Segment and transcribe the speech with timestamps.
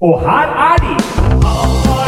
[0.00, 2.06] Og her er de!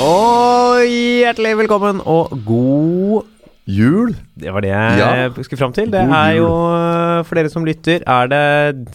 [0.00, 3.26] Og hjertelig velkommen og god
[3.70, 4.14] Jul?
[4.40, 5.42] Det var det jeg Ja.
[5.42, 5.92] skulle fram til.
[5.92, 8.88] Det God er jo, øh, for dere som lytter, er det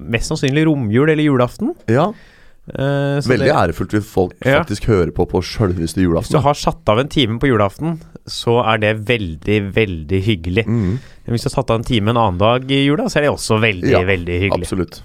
[0.00, 1.74] mest sannsynlig romjul eller julaften.
[1.88, 2.06] Ja.
[2.66, 4.58] Så Veldig det, ærefullt hvis folk Ja.
[4.64, 8.58] faktisk hører på på sjølveste Hvis du har satt av en time på julaften, så
[8.66, 10.64] er det veldig, veldig hyggelig.
[10.66, 10.98] Mm.
[11.30, 13.30] Hvis du har satt av en time en annen dag i jula, så er det
[13.30, 14.66] også veldig, Ja, veldig hyggelig.
[14.66, 15.02] Absolutt.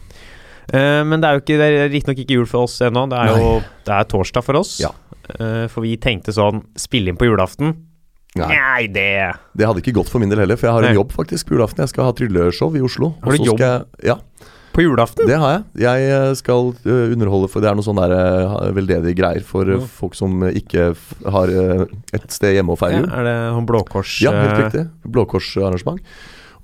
[0.74, 3.06] Uh, men det er jo ikke, det er riktignok ikke jul for oss ennå.
[3.12, 3.54] Det er jo
[3.86, 4.80] det er torsdag for oss.
[4.82, 4.90] Ja.
[5.38, 7.76] Uh, for vi tenkte sånn Spille inn på julaften?
[8.40, 9.06] Nei, Nei, det
[9.58, 11.00] det hadde ikke gått for min del heller, for jeg har en Nei.
[11.02, 11.84] jobb faktisk på julaften.
[11.84, 13.14] Jeg skal ha trylleshow i Oslo.
[13.22, 13.60] Har du jobb?
[13.60, 14.16] Jeg, ja,
[14.72, 15.28] På julaften?
[15.28, 15.64] det har jeg.
[15.84, 19.68] Jeg eh, skal eh, underholde for Det er noe sånn der, eh, veldedige greier for
[19.68, 19.86] mm.
[20.00, 20.92] Folk som ikke
[21.36, 23.10] har et sted hjemme å feire jul.
[23.10, 24.86] er det sånn Blåkors Ja, helt riktig.
[25.04, 26.02] Blåkorsarrangement.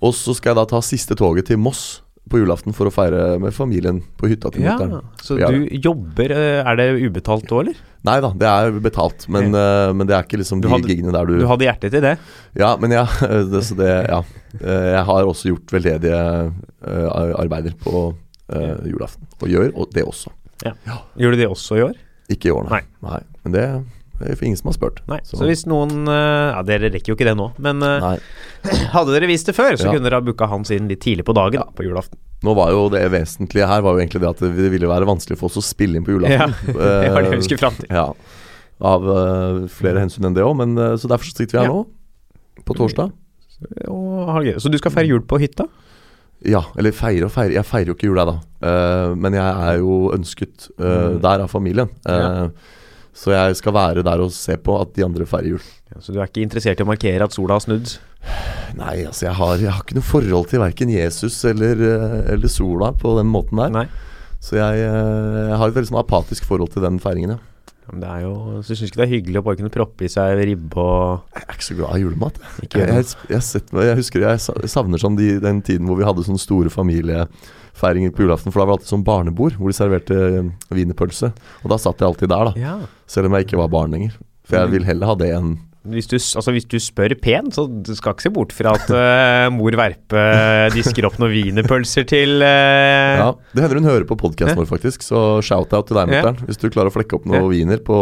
[0.04, 3.38] Og så skal jeg da ta siste toget til Moss på julaften for å feire
[3.42, 4.78] med familien på hytta til Ja,
[5.24, 7.86] så du jobber Er det ubetalt òg, eller?
[8.06, 11.12] Nei da, det er betalt, men, uh, men det er ikke liksom de hadde- gigene
[11.16, 12.14] der du Du hadde hjerte til det?
[12.56, 13.06] Ja, men ja,
[13.52, 14.22] det, så det, ja.
[14.62, 16.22] Eh, Jeg har også gjort veldedige
[16.88, 19.28] uh, arbeider på uh, julaften.
[19.42, 20.32] Og gjør og det også.
[20.64, 21.98] Gjør du det også i år?
[22.30, 22.82] Ikke i år, nei.
[23.02, 23.10] Nei.
[23.12, 23.24] nei.
[23.44, 23.66] Men det,
[24.20, 25.02] det er ingen som har spurt.
[25.08, 25.20] Nei.
[25.28, 28.16] Så, hvis noen eh, Ja, dere rekker jo ikke det nå, men eh, Nei.
[28.96, 29.94] hadde dere visst det før, så Ja.
[29.94, 32.18] kunne dere ha booka han inn litt tidlig på dagen på julaften.
[32.46, 35.38] Nå var jo det vesentlige her var jo egentlig det at det ville være vanskelig
[35.40, 36.38] for oss å spille inn på julaften.
[36.38, 36.74] Ja,
[37.06, 37.90] Det var det vi Eh, skulle fram til.
[37.90, 38.08] Ja.
[38.86, 41.74] Av uh, flere hensyn enn det òg, men uh, så derfor sitter vi her Ja.
[41.74, 42.62] nå.
[42.68, 43.10] På torsdag.
[44.62, 45.66] Så du skal feire jul på hytta?
[46.46, 47.56] Ja, eller feire og feire.
[47.58, 48.36] Jeg feirer jo ikke jula, da.
[48.62, 51.22] uh, men jeg er jo ønsket eh, Mm.
[51.24, 51.90] der av familien.
[52.06, 52.50] Eh,
[53.18, 55.64] Så jeg skal være der og se på at de andre feirer jul.
[55.90, 57.96] Ja, så du er ikke interessert i å markere at sola har snudd?
[58.78, 62.52] Nei, altså jeg har, jeg har ikke noe forhold til verken Jesus eller, eh, eller
[62.52, 63.74] sola på den måten der.
[63.74, 63.88] Nei.
[64.44, 67.57] Så jeg, eh, jeg har et veldig sånn apatisk forhold til den feiringen, ja.
[67.88, 70.06] Ja, Men det er jo Så syns ikke det er hyggelig å bare kunne proppe
[70.08, 72.40] i seg ribbe og Jeg er ikke så glad i julemat.
[72.62, 72.70] jeg.
[72.76, 76.42] Jeg, jeg, setter jeg husker jeg savner sånn de, den tiden hvor vi hadde sånne
[76.42, 78.52] store familiefeiringer på julaften.
[78.52, 81.32] For da var det alltid sånn barnebord hvor de serverte eh, wienerpølse.
[81.64, 82.54] Og da satt jeg alltid der, da.
[82.60, 82.76] Ja.
[83.10, 84.18] Selv om jeg ikke var barn lenger.
[84.48, 85.56] For jeg vil heller ha det enn
[85.94, 88.92] Hvis du, altså hvis du spør pent, så du skal ikke se bort fra at
[88.92, 90.24] uh, mor Verpe
[90.76, 93.16] disker opp noen wienerpølser til uh...
[93.22, 95.06] Ja, Det hender hun hører på podkasten vår, faktisk.
[95.06, 96.40] Så shout-out til deg, mutter'n.
[96.48, 97.48] Hvis du klarer å flekke opp noe Ja.
[97.52, 97.98] wiener på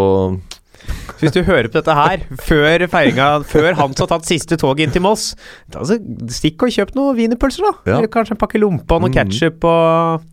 [1.21, 4.93] Hvis du hører på dette her før feiringa Før Hans har tatt siste toget inn
[4.95, 5.31] til Moss,
[5.71, 5.97] da så
[6.33, 7.73] stikk og kjøp noen wienerpølser, da.
[7.91, 7.97] Ja.
[7.99, 10.31] Eller kanskje en pakke lompe og noe ketsjup ketchup og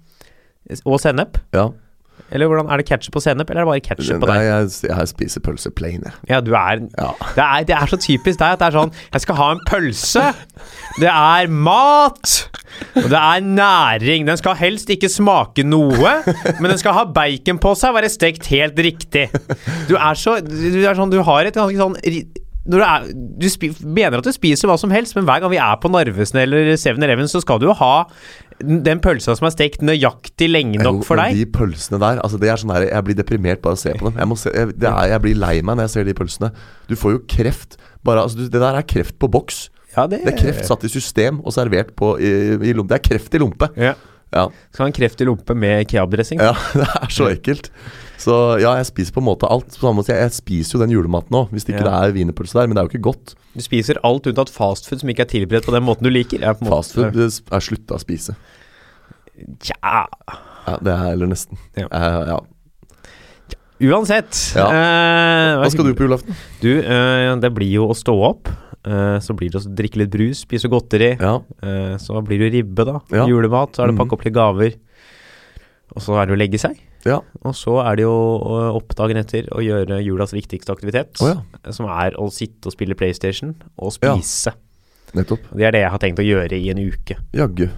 [0.88, 1.36] Og sennep.
[1.52, 1.70] Ja.
[2.32, 4.46] Eller hvordan er det ketchup og sennep, eller er det bare ketchup på Nei, deg?
[4.48, 6.12] jeg, jeg spiser pølse plain, jeg.
[6.30, 7.10] Ja, du er Ja.
[7.36, 9.60] det er, det er så typisk deg at det er sånn Jeg skal ha en
[9.68, 10.24] pølse.
[11.02, 12.32] Det er mat.
[12.96, 14.24] Og det er næring.
[14.30, 16.14] Den skal helst ikke smake noe,
[16.60, 19.26] men den skal ha bacon på seg og være stekt helt riktig.
[19.90, 21.98] Du er så Du er sånn Du har et ganske sånn
[22.62, 23.46] du, er, du
[23.90, 26.68] mener at du spiser hva som helst, men hver gang vi er på Narvesen eller
[26.78, 28.04] 7-Eleven, så skal du jo ha
[28.60, 31.36] den pølsa som er stekt nøyaktig lenge nok for deg.
[31.38, 33.94] De pølsene der, altså det er sånn der, jeg blir deprimert bare av å se
[33.96, 34.18] på dem.
[34.20, 36.52] Jeg, må se, jeg, det er, jeg blir lei meg når jeg ser de pølsene.
[36.90, 37.78] Du får jo kreft.
[38.04, 39.64] Bare, altså, det der er kreft på boks.
[39.96, 42.32] Ja, det, Det er kreft satt i system og servert på i,
[42.64, 42.94] i lompe.
[42.94, 43.68] Det er kreft i lompe.
[43.76, 43.94] Ja.
[44.32, 46.40] Ja, Skal ha en kreft i lompe med kebabdressing.
[46.40, 47.68] ja det er så ekkelt.
[48.22, 49.72] Så ja, jeg spiser på en måte alt.
[49.74, 51.90] På samme måte, jeg, jeg spiser jo den julematen òg, hvis det ikke Ja.
[51.90, 52.68] det er wienerpølse der.
[52.70, 53.34] Men det er jo ikke godt.
[53.56, 56.38] Du spiser alt unntatt fastfood som ikke er tilberedt på den måten du liker.
[56.46, 58.36] Er Fastfood er slutta å spise.
[59.64, 59.74] Tja
[60.68, 61.58] Ja, det er eller nesten.
[61.74, 61.88] Ja.
[61.90, 62.38] Uh, ja.
[63.82, 64.36] Uansett.
[64.54, 64.68] Ja.
[64.70, 66.36] uh, Hva skal du på julaften?
[66.62, 68.52] Du, uh, det blir jo å stå opp.
[69.22, 71.12] så blir det å drikke litt brus, spise godteri.
[71.20, 71.36] Ja,
[72.02, 72.96] så blir det ribbe, da.
[73.30, 73.76] Julemat.
[73.76, 74.00] Så er det å Mhm.
[74.02, 74.72] pakke opp litt gaver.
[75.94, 76.80] Og så er det å legge seg.
[77.04, 77.20] Ja.
[77.42, 81.18] Og så er det jo oppdagen opp dagen etter å gjøre julas viktigste aktivitet.
[81.22, 81.72] oh, ja.
[81.74, 84.14] Som er å sitte og spille PlayStation og Ja.
[84.16, 84.52] spise.
[85.14, 85.40] Nettopp.
[85.52, 87.18] Det er det jeg har tenkt å gjøre i en uke.
[87.36, 87.68] Jaggu.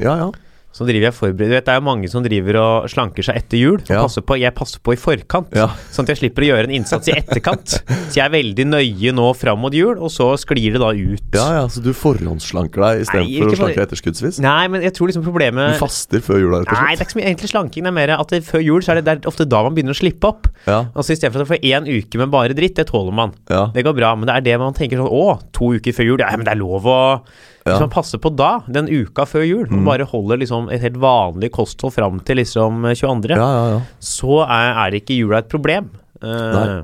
[0.00, 0.30] Ja, ja.
[0.74, 3.36] Så driver jeg forbered- Du vet, Det er jo mange som driver og slanker seg
[3.38, 3.78] etter jul.
[3.88, 4.02] Ja.
[4.02, 5.68] passer på, jeg passer på i forkant, Ja.
[5.94, 7.78] sånn at jeg slipper å gjøre en innsats i etterkant.
[8.10, 11.22] så jeg er veldig nøye nå fram mot jul, og så sklir det da ut.
[11.32, 14.40] Ja, ja, Så du forhåndsslanker deg istedenfor å slanke deg etterskuddsvis?
[14.40, 17.20] Nei, men jeg tror liksom problemet Du faster før jula, Nei, det er ikke så
[17.22, 17.82] mye egentlig slanking.
[17.86, 19.74] Det er mer at det, før jul så er det, det er ofte da man
[19.76, 20.48] begynner å slippe opp.
[20.66, 23.32] Ja, Altså Istedenfor at man får én uke med bare dritt, det tåler man.
[23.48, 26.04] ja, Det går bra, men det er det man tenker sånn Å, to uker før
[26.04, 27.20] jul, ja, men det er lov å
[27.64, 29.84] Hvis man passer på da, den uka før jul, og Mm.
[29.88, 33.80] bare holder liksom et helt vanlig kosthold fram til liksom 22., ja, ja, ja.
[34.00, 35.88] så er, er ikke jula et problem.
[36.22, 36.82] Uh,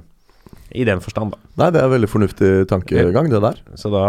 [0.73, 1.39] i den forstand, da.
[1.59, 3.57] Nei, det er en veldig fornuftig tankegang, det der.
[3.77, 4.05] Så da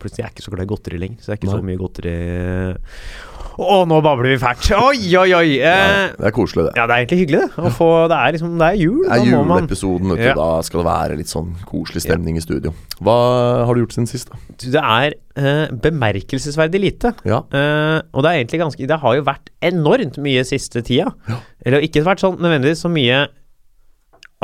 [0.00, 1.18] Plutselig er jeg ikke så glad i godteri lenger.
[1.20, 2.14] Så det er ikke så mye godteri
[3.54, 4.66] Å, nå babler vi fælt!
[4.74, 5.50] Oi, oi, oi!
[5.62, 6.72] Eh, Det er koselig, det.
[6.74, 7.62] ja, det er egentlig hyggelig, det.
[7.62, 8.96] Å få, det er liksom Det er jul.
[9.04, 10.24] Det er juleepisoden, vet du.
[10.26, 10.34] Ja.
[10.40, 12.72] Da skal det være litt sånn koselig stemning i studio.
[12.98, 13.14] Hva
[13.68, 14.40] har du gjort siden sist, da?
[14.64, 17.14] Det er eh, bemerkelsesverdig lite.
[17.30, 17.44] Ja.
[17.54, 21.12] Eh, og det er egentlig ganske Det har jo vært enormt mye siste tida.
[21.30, 21.38] Ja.
[21.64, 23.22] Eller ikke vært sånn nødvendigvis så mye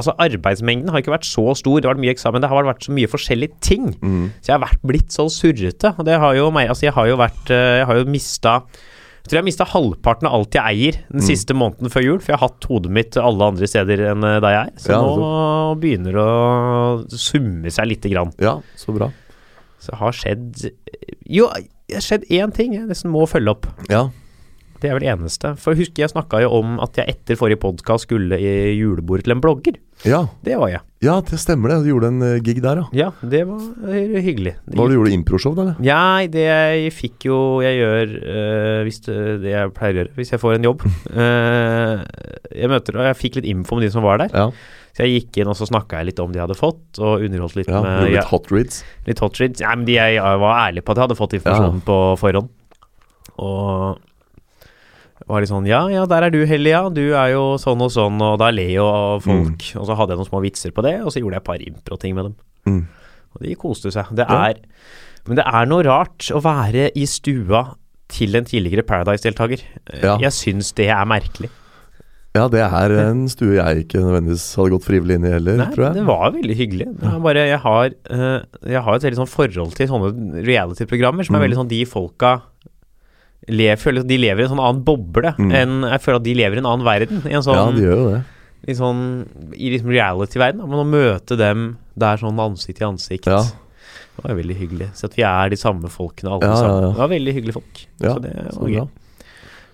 [0.01, 1.75] Altså Arbeidsmengden har ikke vært så stor.
[1.83, 2.41] Det har vært mye eksamen.
[2.41, 3.91] Det har vært så mye forskjellige ting.
[4.01, 4.31] Mm.
[4.41, 5.91] Så jeg har vært blitt så surrete.
[5.99, 8.55] Og det har jo meg Altså, jeg har jo vært eh, Jeg har jo mista
[9.21, 11.27] jeg tror jeg mista halvparten av alt jeg eier den Mm.
[11.27, 14.41] siste måneden før jul, for jeg har hatt hodet mitt alle andre steder enn eh,
[14.41, 14.73] der jeg er.
[14.81, 18.33] Så Ja, nå begynner det å summe seg lite grann.
[18.41, 19.11] Ja, så bra.
[19.81, 20.71] Så har skjedd
[21.27, 21.49] Jo,
[21.89, 23.67] det har skjedd én ting jeg nesten må følge opp.
[23.89, 24.09] Ja.
[24.81, 25.51] Det er vel eneste.
[25.61, 29.35] For husker jeg snakka jo om at jeg etter forrige podkast skulle i julebordet til
[29.35, 29.77] en blogger.
[30.09, 30.81] Ja, Det var jeg.
[31.05, 31.83] ja det stemmer det.
[31.85, 32.87] Du gjorde en eh, gig der, ja.
[32.97, 33.61] Ja, det var
[34.25, 34.55] hyggelig.
[34.73, 35.13] Hva du gjorde?
[35.13, 35.67] Improshow, da?
[35.67, 35.85] eller?
[35.85, 40.17] Ja, det jeg fikk jo Jeg gjør øh, hvis det, det jeg pleier å gjøre
[40.17, 40.87] hvis jeg får en jobb.
[41.13, 42.01] uh,
[42.63, 44.33] jeg møter og jeg fikk litt info om de som var der.
[44.33, 44.49] Ja.
[44.97, 47.61] Så jeg gikk inn og så snakka jeg litt om de hadde fått, og underholdt
[47.61, 47.83] litt ja.
[47.85, 48.81] med Litt ja, hot reads.
[49.07, 49.61] litt hot reads.
[49.63, 52.49] Nei, men de jeg, jeg var ærlig på at jeg hadde fått informasjonen på forhånd.
[53.41, 54.01] Og
[55.31, 56.83] var litt sånn Ja, ja, der er du, Helly, ja.
[56.91, 58.87] Du er jo sånn og sånn, og da ler jo
[59.25, 59.63] folk.
[59.81, 61.65] Og så hadde jeg noen små vitser på det, og så gjorde jeg et par
[61.71, 62.35] impro-ting med dem.
[62.67, 62.83] Mm.
[63.37, 64.11] Og de koste seg.
[64.15, 64.51] Det Ja.
[64.51, 64.55] er
[65.27, 67.77] Men det er noe rart å være i stua
[68.09, 69.61] til en tidligere Paradise-deltaker.
[70.03, 70.17] Ja.
[70.19, 71.51] Jeg syns det er merkelig.
[72.35, 75.67] Ja, det er en stue jeg ikke nødvendigvis hadde gått frivillig inn i heller, Nei,
[75.75, 75.95] tror jeg.
[75.99, 76.87] det var veldig hyggelig.
[77.23, 81.41] Bare, jeg, har, eh, jeg har et veldig sånn forhold til sånne reality-programmer som er
[81.41, 81.45] Mm.
[81.49, 82.43] veldig sånn de folka
[83.49, 85.53] le, føler at de lever i en sånn annen boble Mm.
[85.55, 87.23] enn jeg føler at de lever i en annen verden.
[87.25, 88.25] I en Ja, sånn, de gjør jo det.
[88.69, 89.01] i sånn
[89.57, 90.61] I liksom reality-verden.
[90.69, 93.43] Men å møte dem der sånn ansikt til ansikt Ja.
[94.21, 94.89] Det var veldig hyggelig.
[94.95, 96.83] Så at vi er de samme folkene alle Ja, ja, sammen.
[96.83, 96.91] ja.
[96.91, 97.87] Det var veldig hyggelige folk.
[98.01, 98.89] Ja, så det var gøy.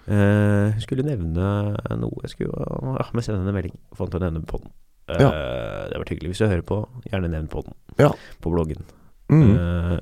[0.09, 2.21] Eh, jeg skulle nevne noe.
[2.23, 3.75] Jeg skulle ja, men sende en melding.
[3.97, 4.71] Til å nevne på den.
[5.11, 5.31] Uh, Ja.
[5.31, 6.31] Det har vært hyggelig.
[6.35, 6.79] Hvis du hører på,
[7.11, 7.75] gjerne nevn på den.
[7.99, 8.11] Ja.
[8.43, 8.83] På bloggen.
[9.31, 9.57] Mm.
[9.57, 9.99] Uh,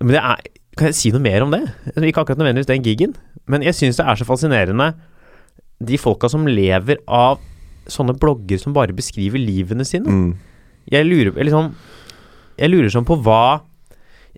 [0.00, 0.40] men det er
[0.76, 1.62] Kan jeg si noe mer om det?
[1.96, 3.14] Ikke akkurat nødvendigvis den gigen,
[3.48, 4.90] men jeg syns det er så fascinerende
[5.80, 7.38] de folka som lever av
[7.88, 10.08] sånne blogger som bare beskriver livene sine.
[10.10, 10.30] Mm.
[10.90, 11.72] Jeg lurer liksom,
[12.58, 13.60] Jeg lurer sånn på hva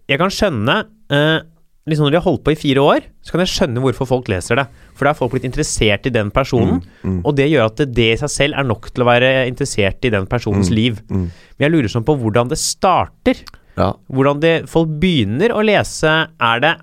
[0.09, 0.79] Jeg kan skjønne
[1.13, 1.41] eh,
[1.89, 4.27] Liksom Når de har holdt på i fire år, så kan jeg skjønne hvorfor folk
[4.29, 4.65] leser det.
[4.97, 7.23] For da er folk blitt interessert i den personen, Mm.
[7.25, 10.05] og det gjør at det, det i seg selv er nok til å være interessert
[10.05, 10.75] i den personens Mm.
[10.77, 10.99] liv.
[11.09, 11.23] Mm.
[11.57, 13.41] Men jeg lurer sånn på hvordan det starter.
[13.79, 13.93] Ja.
[14.13, 16.11] Hvordan det, folk begynner å lese.
[16.41, 16.75] Er det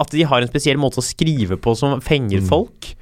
[0.00, 2.48] at de har en spesiell måte å skrive på som fenger Mm.
[2.50, 2.92] folk?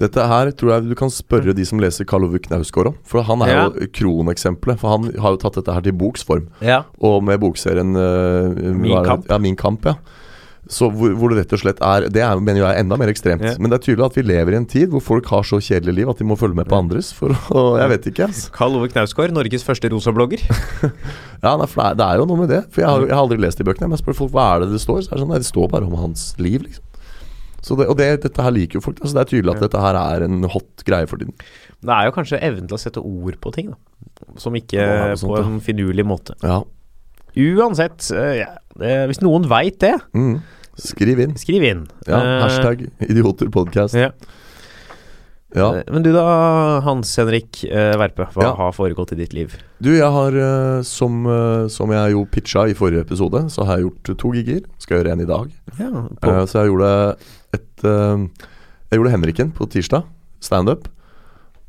[0.00, 2.94] Dette her tror jeg du kan spørre de som leser Karl Ove Knausgård om.
[3.04, 3.64] For han er Ja.
[3.68, 4.78] jo kroneksempelet.
[4.80, 6.46] For han har jo tatt dette her til boksform.
[6.62, 6.84] Ja.
[7.02, 9.04] Og med bokserien uh, Min?
[9.04, 9.26] Kamp.
[9.28, 9.94] Ja, Min kamp, ja.
[10.70, 13.10] Så hvor, hvor det rett og slett er Det er, mener jeg er enda mer
[13.10, 13.42] ekstremt.
[13.42, 13.56] Yeah.
[13.58, 15.96] Men det er tydelig at vi lever i en tid hvor folk har så kjedelig
[15.96, 17.08] liv at de må følge med på andres.
[17.16, 18.52] For å, Jeg vet ikke, altså.
[18.54, 20.44] Karl Ove Knausgård, Norges første rosablogger.
[21.40, 22.58] Ja, nei, for det, er, er jo noe med det.
[22.68, 23.86] For jeg har, jeg har aldri lest de bøkene.
[23.88, 25.48] Men jeg spør folk hva er det det står, så er det sånn Nei, det
[25.48, 26.84] står bare om hans liv, liksom.
[27.64, 29.00] Så det, og det, dette her liker jo folk.
[29.00, 31.32] Altså det er tydelig at dette her er en hot greie for tiden.
[31.80, 34.36] Det er jo kanskje evnen til å sette ord på ting, da.
[34.40, 36.36] Som ikke noe sånt, på en finurlig måte.
[36.44, 36.60] Ja.
[37.36, 38.48] Uansett, eh, ja,
[38.80, 40.40] det, hvis noen veit det, Mm.
[40.80, 41.34] Skriv inn.
[41.36, 41.86] skriv inn.
[42.08, 43.94] Ja, Eh, hashtag idioterpodkast.
[43.94, 44.10] ja.
[45.54, 45.74] Ja.
[45.80, 48.28] Eh, Men du da, Hans Henrik eh, Verpe.
[48.34, 48.54] Hva Ja.
[48.54, 49.56] har foregått i ditt liv?
[49.82, 51.24] Du, jeg har, som,
[51.68, 54.60] som jeg jo pitcha i forrige episode, så har jeg gjort to gigger.
[54.78, 55.50] Skal gjøre en i dag.
[55.80, 57.16] Ja, så jeg gjorde
[57.52, 60.04] et Jeg gjorde Henriken på tirsdag.
[60.40, 60.88] Standup.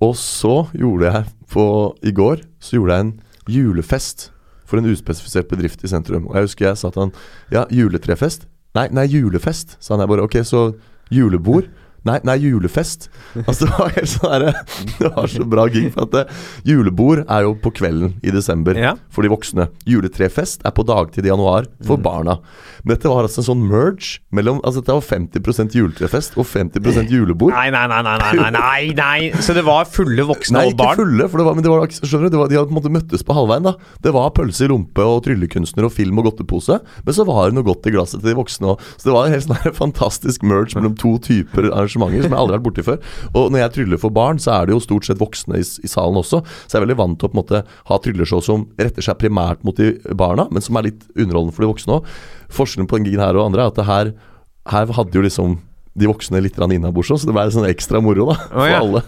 [0.01, 1.65] Og så gjorde jeg på
[2.03, 4.29] I går så gjorde jeg en julefest
[4.65, 6.27] for en uspesifisert bedrift i sentrum.
[6.29, 7.11] Og jeg husker jeg sa til han
[7.51, 8.45] Ja, juletrefest?
[8.77, 10.03] Nei, nei, julefest, sa han.
[10.05, 10.71] Jeg bare Ok, så
[11.11, 11.67] julebord?
[12.03, 13.09] Nei, nei, julefest.
[13.45, 14.55] Altså Det var helt sånn der,
[14.99, 15.91] Det var så bra gig.
[15.93, 16.23] For at det,
[16.65, 18.95] julebord er jo på kvelden i desember Ja.
[19.13, 19.67] for de voksne.
[19.85, 22.03] Juletrefest er på dagtid i januar for Mm.
[22.03, 22.39] barna.
[22.83, 27.05] Men dette var altså en sånn merge mellom Altså dette var 50% juletrefest og 50
[27.11, 27.53] julebord.
[27.53, 29.31] Nei, nei, nei, nei, nei, nei, nei, nei.
[29.41, 30.97] Så det var fulle voksne Nei, og ikke barn?
[31.03, 32.79] fulle, for det var, men det var, skjønner du, det var, de hadde på en
[32.81, 33.63] måte møttes på halvveien.
[33.69, 37.49] da Det var pølse i rumpe og tryllekunstner og film og godtepose, men så var
[37.51, 38.79] det noe godt i glasset til de voksne òg.
[38.97, 42.55] Så det var en helt sånn fantastisk merge mellom to typer arrangementer som jeg aldri
[42.55, 42.99] har vært borti før.
[43.33, 45.91] Og når jeg tryller for barn, så er det jo stort sett voksne i, i
[45.91, 48.67] salen også, så jeg er veldig vant til å på en måte ha trylleshow som
[48.79, 52.15] retter seg primært mot de barna, men som er litt underholdende for de voksne òg.
[52.51, 54.15] Forskjellen på den gigen her og andre er at det her,
[54.71, 55.59] her hadde jo liksom
[55.99, 58.81] de voksne litt innabords òg, så det ble sånn ekstra moro da for oh, ja.
[58.81, 59.03] alle.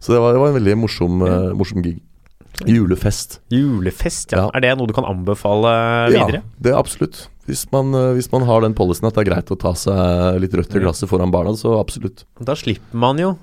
[0.00, 2.00] Så det var, det var en veldig morsom, uh, morsom gig.
[2.68, 3.38] Julefest.
[3.52, 4.44] Julefest, ja.
[4.44, 4.48] Ja.
[4.56, 5.72] Er det noe du kan anbefale
[6.12, 6.42] videre?
[6.42, 7.22] Ja, det er absolutt.
[7.50, 10.40] Hvis man, eh, hvis man har den policyen at det er greit å ta seg
[10.42, 12.24] litt rødt i glasset foran barna, så absolutt.
[12.38, 13.34] Da slipper man jo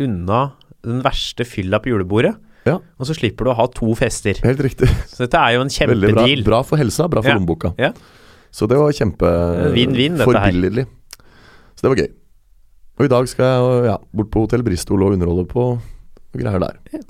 [0.00, 0.52] unna
[0.86, 2.34] den verste fylla på julebordet.
[2.66, 2.78] Ja.
[2.98, 4.38] Og så slipper du å ha to fester.
[4.42, 4.88] Helt riktig.
[5.12, 6.26] Så dette er jo en Veldig bra.
[6.48, 7.36] Bra for helsa, bra for Ja.
[7.38, 7.74] lommeboka.
[7.78, 7.92] Ja.
[8.50, 9.28] Så det var kjempe
[9.74, 10.50] Vinn-vinn, dette her.
[10.50, 10.86] forbilledlig.
[11.76, 12.10] Så det var gøy.
[12.96, 16.58] Og i dag skal jeg ja, bort på Hotell Bristol og underholde på og greier
[16.62, 16.78] der.
[16.92, 17.02] Ja.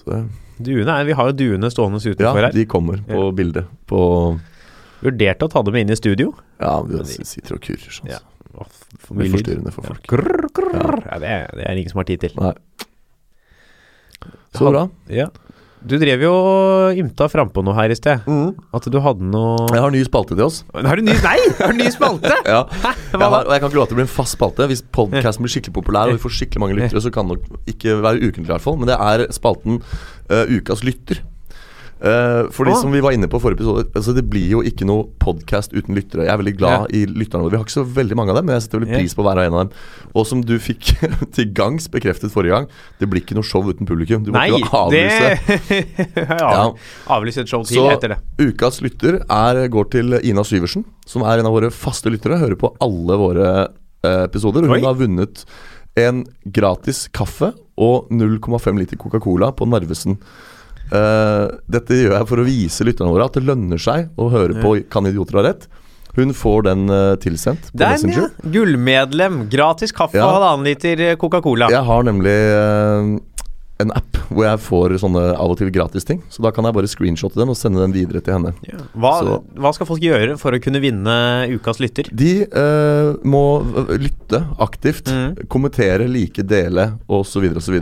[0.00, 0.22] Så det,
[0.64, 2.48] Duene er, Vi har jo duene stående utenfor her.
[2.48, 3.66] Ja, de kommer på bildet.
[3.86, 4.40] På
[5.04, 6.32] Vurderte å ta dem inn i studio.
[6.60, 8.08] Ja, Men de- sitter og kurrer sånn.
[8.14, 8.20] Ja.
[9.04, 10.04] For mye forstyrrende for folk.
[10.08, 11.00] Grrr, grrr.
[11.10, 12.36] Ja, det, er, det er ingen som har tid til.
[12.38, 12.54] Nei.
[14.54, 14.86] Så bra.
[15.10, 15.26] Ja.
[15.84, 18.22] Du drev jo og ymta frampå noe her i sted.
[18.72, 20.62] At du hadde noe Jeg har ny spalte til oss.
[20.72, 21.36] Har du ny Nei!
[21.58, 22.30] Har du ny spalte?
[22.54, 22.62] Ja.
[22.70, 22.94] Hæ?
[23.12, 24.64] Jeg, har, og jeg kan ikke love at det blir en fast spalte.
[24.70, 27.68] Hvis podcasten blir skikkelig populær og vi får skikkelig mange lyttere, så kan det nok
[27.74, 28.78] ikke være ukentlig, i hvert fall.
[28.80, 29.82] Men det er spalten
[30.30, 31.20] uh, Ukas lytter.
[32.02, 32.78] Uh, fordi ah.
[32.80, 35.94] som vi var inne på forrige episode, altså det blir jo ikke noe podkast uten
[35.96, 36.26] lyttere.
[36.26, 37.54] Jeg er veldig glad i lytterne våre.
[37.54, 38.98] Vi har ikke så veldig mange av dem, men jeg setter veldig Ja.
[39.00, 39.70] pris på hver og en av dem.
[40.14, 40.90] Og som du fikk
[41.36, 42.68] til gangs bekreftet forrige gang,
[43.00, 44.24] det blir ikke noe show uten publikum.
[44.26, 45.30] Du må Nei, ikke avlyse.
[45.70, 45.84] det
[46.42, 46.50] ja.
[46.58, 46.66] Ja.
[47.16, 48.18] Avlyse et show til Så etter det.
[48.42, 52.40] ukas lytter er, går til Ina Syversen, som er en av våre faste lyttere.
[52.42, 53.52] Hører på alle våre
[54.04, 54.66] eh, episoder.
[54.66, 54.82] Hun Oi.
[54.84, 55.44] har vunnet
[55.96, 60.18] en gratis kaffe og 0,5 liter Coca-Cola på Narvesen.
[60.92, 64.60] Eh, dette gjør jeg for å vise lytterne våre at det lønner seg å høre
[64.60, 65.68] på Kan idioter ha rett.
[66.14, 68.28] Hun får den uh, tilsendt på Den, ja.
[68.54, 69.48] Gullmedlem.
[69.50, 70.28] Gratis kaffe Ja.
[70.28, 71.66] og halvannen liter eh, Coca-Cola.
[71.74, 73.08] Jeg har nemlig eh,
[73.82, 76.20] en app hvor jeg får sånne av og til gratis ting.
[76.30, 78.52] Så da kan jeg bare screenshotte den og sende den videre til henne.
[78.68, 78.78] Ja.
[78.94, 81.14] Hva, hva skal folk gjøre for å kunne vinne
[81.56, 82.06] ukas lytter?
[82.14, 83.42] De eh, må
[83.98, 85.48] lytte aktivt, Mm.
[85.50, 87.44] kommentere, like, dele osv.
[87.58, 87.74] osv.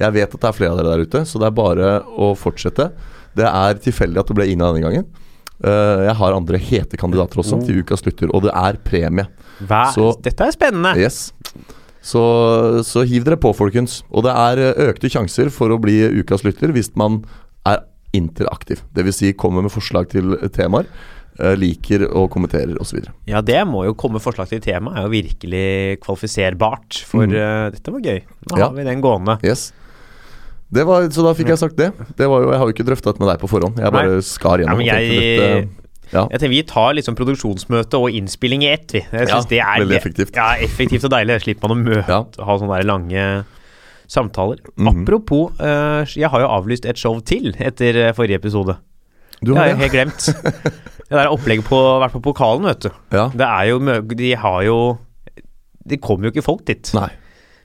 [0.00, 2.32] Jeg vet at det er flere av dere der ute, så det er bare å
[2.36, 2.88] fortsette.
[3.36, 5.06] Det er tilfeldig at det ble Ina denne gangen.
[5.64, 7.62] Uh, jeg har andre hete kandidater også Oh.
[7.64, 9.28] til ukas lytter, og det er premie.
[9.62, 9.84] Hva?
[9.94, 10.96] Så- Dette er spennende.
[10.98, 11.32] Yes.
[12.04, 12.20] Så,
[12.84, 14.02] så hiv dere på, folkens.
[14.12, 17.22] Og det er eh, økte sjanser for å bli ukas lytter hvis man
[17.66, 17.80] er
[18.14, 18.82] interaktiv.
[18.94, 19.16] Dvs.
[19.22, 20.84] Si kommer med forslag til temaer,
[21.40, 23.00] eh, liker og kommenterer osv.
[23.30, 24.92] Ja, det må jo komme forslag til tema.
[25.00, 25.64] Er jo virkelig
[26.04, 27.00] kvalifiserbart.
[27.08, 27.32] For Mm.
[27.34, 28.20] uh, dette var gøy.
[28.52, 28.68] Nå Ja.
[28.68, 29.38] har vi den gående.
[29.42, 29.72] Yes.
[30.74, 31.92] Det var, så da fikk jeg sagt det.
[32.18, 33.78] det var jo, jeg har jo ikke drøfta det med deg på forhånd.
[33.78, 34.80] Jeg bare skar gjennom.
[34.84, 35.68] Ja, men jeg,
[36.14, 36.24] ja.
[36.30, 39.02] jeg tenker Vi tar liksom produksjonsmøte og innspilling i ett, vi.
[39.04, 40.32] Jeg synes det er veldig effektivt.
[40.38, 41.40] Ja, effektivt og deilig.
[41.44, 43.26] Slipper man å møte ha sånne der lange
[44.10, 44.60] samtaler.
[44.76, 45.04] Mhm.
[45.04, 48.76] Apropos, eh, jeg har jo avlyst et show til etter eh, forrige episode.
[49.44, 49.68] Du har det?
[49.68, 50.28] jeg har helt glemt.
[51.04, 52.94] Det der opplegget på, vært på pokalen, vet du.
[53.12, 53.26] Ja.
[53.28, 53.76] Det er jo
[54.16, 54.76] De har jo
[55.84, 56.90] Det kommer jo ikke folk dit.
[56.96, 57.10] Nei.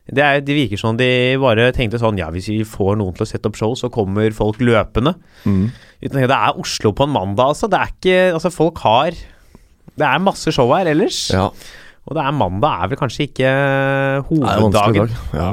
[0.10, 3.26] Det, er, det virker som de bare tenkte sånn Ja, hvis vi får noen til
[3.26, 5.14] å sette opp show, så kommer folk løpende.
[5.46, 5.70] Mm.
[6.02, 7.70] Det er Oslo på en mandag, altså.
[7.70, 11.30] Det er ikke Altså, folk har Det er masse show her ellers.
[11.34, 11.50] Ja.
[12.08, 14.74] Og det er mandag er vel kanskje ikke er hoveddagen.
[14.74, 15.18] dag.
[15.36, 15.50] Ja.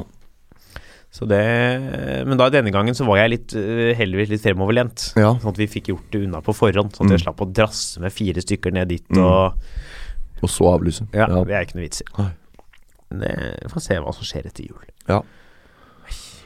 [1.16, 5.10] Så det Men da denne gangen så var jeg litt øh, heldigvis litt fremoverlent.
[5.16, 5.34] Ja.
[5.40, 6.92] Sånn at vi fikk gjort det unna på forhånd.
[6.96, 7.26] Sånn at jeg Mm.
[7.26, 9.22] slapp å drasse med fire stykker ned dit Mm.
[9.24, 9.54] og
[10.42, 11.06] Og så avlyse.
[11.14, 11.44] Ja, Ja.
[11.44, 12.26] det er ikke noe vits i.
[13.10, 14.84] Det- Vi får se hva som skjer etter jul.
[15.08, 15.22] Ja.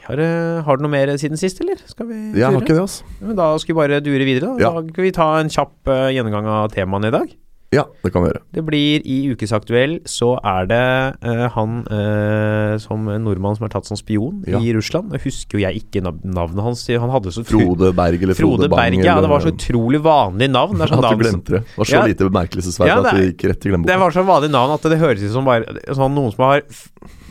[0.07, 1.77] Har, du- har du noe mer siden sist, eller?
[1.85, 3.03] Skal vi Jeg har ikke det, altså.
[3.21, 4.57] Men da skal vi bare dure videre.
[4.57, 4.71] Da, Ja.
[4.81, 7.35] da skal vi ta en kjapp uh, gjennomgang av temaene i dag.
[7.71, 8.41] Ja, det kan vi gjøre.
[8.51, 10.79] Det blir i Ukesaktuell så er det
[11.23, 14.59] uh, han uh, som nordmann som er tatt som spion Ja.
[14.59, 15.13] i Russland.
[15.15, 16.83] Jeg husker jo jeg ikke navnet hans.
[16.91, 18.97] Han hadde så Frode Berg eller Frode, Frode Bang.
[18.97, 19.15] Berg, ja.
[19.23, 20.75] Det var så utrolig vanlig navn.
[20.83, 21.61] Det sånn At du glemte det.
[21.63, 22.03] Det var så Ja.
[22.11, 23.93] lite bemerkelsesverdig Ja, at det det er- gikk rett i glemmeboka.
[23.93, 26.61] Det var så vanlig navn at det høres ut som bare sånn noen som har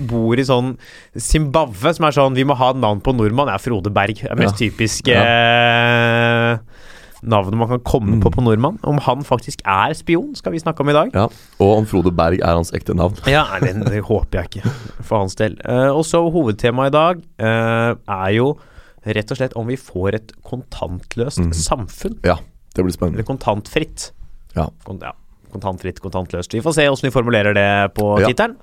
[0.00, 0.72] bor i sånn
[1.20, 3.52] Zimbabwe, som er sånn Vi må ha navn på nordmann.
[3.52, 4.16] Det er Frode Berg.
[4.24, 5.04] Det er mest typisk.
[5.12, 6.56] eh,
[7.22, 8.20] navnet man kan komme Mm.
[8.22, 8.78] på på nordmann.
[8.82, 11.10] Om han faktisk er spion, skal vi snakke om i dag.
[11.14, 11.26] Ja,
[11.60, 13.16] Og om Frode Berg er hans ekte navn.
[13.26, 14.70] Ja, det, det håper jeg ikke,
[15.02, 15.58] for hans del.
[15.68, 18.56] Uh, og så hovedtemaet i dag uh, er jo
[19.06, 21.52] rett og slett om vi får et kontantløst mm.
[21.52, 22.18] samfunn.
[22.24, 22.36] Ja,
[22.76, 23.18] det blir spennende.
[23.18, 24.10] Eller kontantfritt.
[24.56, 24.68] Ja.
[24.84, 25.12] Kon ja.
[25.52, 26.52] Kontantfritt, kontantløst.
[26.54, 28.26] Vi får se åssen vi formulerer det på Ja.
[28.28, 28.56] tittelen.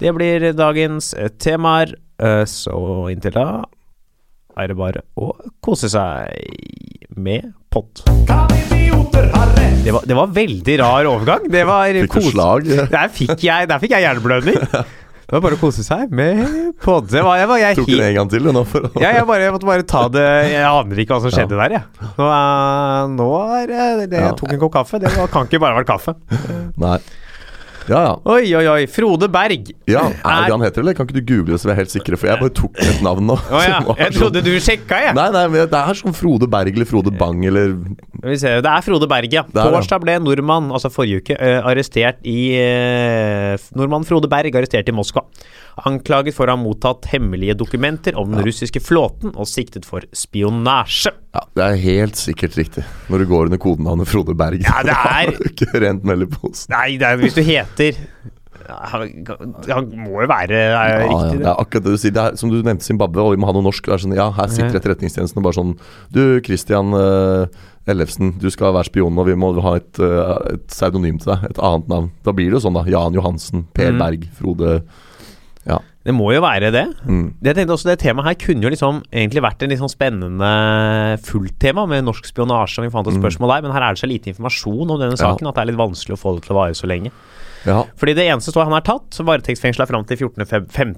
[0.00, 1.92] Det blir dagens eh, temaer,
[2.46, 3.64] så inntil da
[4.58, 6.34] er det bare å kose seg
[7.16, 8.04] med pott.
[9.88, 11.46] Det var, det var veldig rar overgang.
[11.52, 12.66] Det var Fikk du kos- slag?
[12.92, 14.58] Der fikk jeg, der fikk jeg hjerneblødning.
[15.28, 16.38] Det var bare å kose seg med
[16.80, 18.62] var, jeg, var, jeg, Tok det en gang til, du, nå.
[18.68, 18.90] For å...
[19.02, 21.74] ja, jeg, bare, jeg måtte bare ta det Jeg aner ikke hva som skjedde der,
[21.76, 22.12] jeg.
[22.16, 23.26] Nå, er- nå
[23.58, 25.00] er det, det, Jeg tok en kopp kaffe.
[25.04, 26.14] Det var, kan ikke bare ha vært kaffe.
[26.80, 26.96] Nei.
[27.88, 28.14] Ja, ja.
[28.28, 28.82] Oi, oi, oi.
[28.92, 29.70] Frode Berg.
[29.88, 30.94] ja er det han heter, eller?
[30.98, 32.18] Kan ikke du google det, så vi er helt sikre?
[32.20, 33.36] For jeg bare tok et navn nå.
[33.48, 33.78] Oh, ja.
[33.86, 35.14] som Jeg sånn- trodde du sjekka, jeg.
[35.18, 37.72] Nei, nei, men det er sånn Frode Berg eller Frode Bang eller
[38.24, 39.44] vi ser, Det er Frode Berg, ja.
[39.54, 44.94] Torsdag ble nordmann, altså forrige uke, eh, arrestert i eh, Nordmann Frode Berg arrestert i
[44.96, 45.24] Moskva.
[45.86, 51.12] Anklaget for å ha mottatt hemmelige dokumenter om den russiske flåten og siktet for spionasje.
[51.36, 52.82] Ja, det er helt sikkert riktig.
[53.12, 54.64] Når du går under kodenavnet Frode Berg.
[54.66, 56.72] Ja, det er- ikke rent mel i posen.
[56.74, 57.94] Nei, det er, hvis du heter
[58.68, 61.46] han, må jo være er Ja, ja, riktig, Ja, det.
[61.46, 62.12] er akkurat det du sier.
[62.12, 63.86] Det er, som du nevnte Zimbabwe, og vi må ha noe norsk.
[63.86, 65.72] Det er sånn, ja, her sitter Etterretningstjenesten og bare sånn
[66.12, 67.46] Du, Christian uh,
[67.88, 71.46] Ellefsen, du skal være spion, og vi må ha et, uh, et pseudonym til deg.
[71.54, 72.10] Et annet navn.
[72.26, 72.84] Da blir det jo sånn, da.
[72.92, 74.02] Jan Johansen, Per Mm.
[74.04, 74.80] Berg, Frode Ja.
[76.08, 76.86] Det må jo være det.
[77.04, 77.24] Mm.
[77.36, 79.92] Det, jeg tenkte også, det temaet her kunne jo liksom egentlig vært en litt sånn
[79.92, 80.52] spennende
[81.26, 83.20] fulltema med norsk spionasje, om vi fant et Mm.
[83.20, 85.20] spørsmål der, men her er det så lite informasjon om denne Ja.
[85.34, 87.10] saken at det er litt vanskelig å få det til å vare så lenge.
[87.66, 87.82] Ja.
[87.98, 90.46] Fordi det eneste står han er tatt, varetektsfengsla fram til 14.
[90.46, 90.94] Feb 5.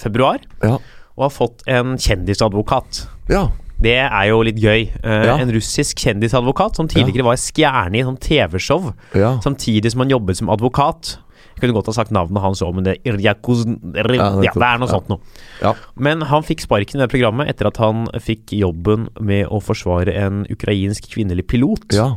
[0.00, 0.78] februar, Ja.
[1.18, 3.06] og har fått en kjendisadvokat.
[3.28, 3.48] ja.
[3.82, 4.90] Det er jo litt gøy.
[5.02, 5.36] Uh, Ja.
[5.38, 9.38] En russisk kjendisadvokat som tidligere var stjerne i sånn TV-show, ja.
[9.40, 11.16] samtidig som han jobbet som advokat.
[11.60, 13.66] Jeg kunne godt ha sagt navnet hans òg, men det Irjakuz...
[13.68, 14.08] Ja, det
[14.56, 14.92] er noe Ja.
[14.94, 15.20] sånt noe.
[15.60, 15.74] Ja.
[15.96, 20.14] Men han fikk sparken i det programmet etter at han fikk jobben med å forsvare
[20.16, 21.84] en ukrainsk kvinnelig pilot.
[21.92, 22.14] Ja.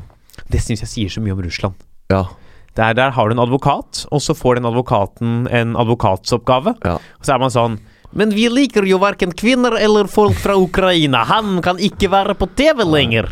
[0.50, 1.76] Det syns jeg sier så mye om Russland.
[2.10, 2.24] Ja.
[2.80, 6.74] Der, der har du en advokat, og så får den advokaten en advokatsoppgave.
[6.88, 6.96] ja.
[6.98, 7.80] Og så er man sånn
[8.16, 11.24] Men vi liker jo verken kvinner eller folk fra Ukraina.
[11.26, 13.32] Han kan ikke være på TV lenger.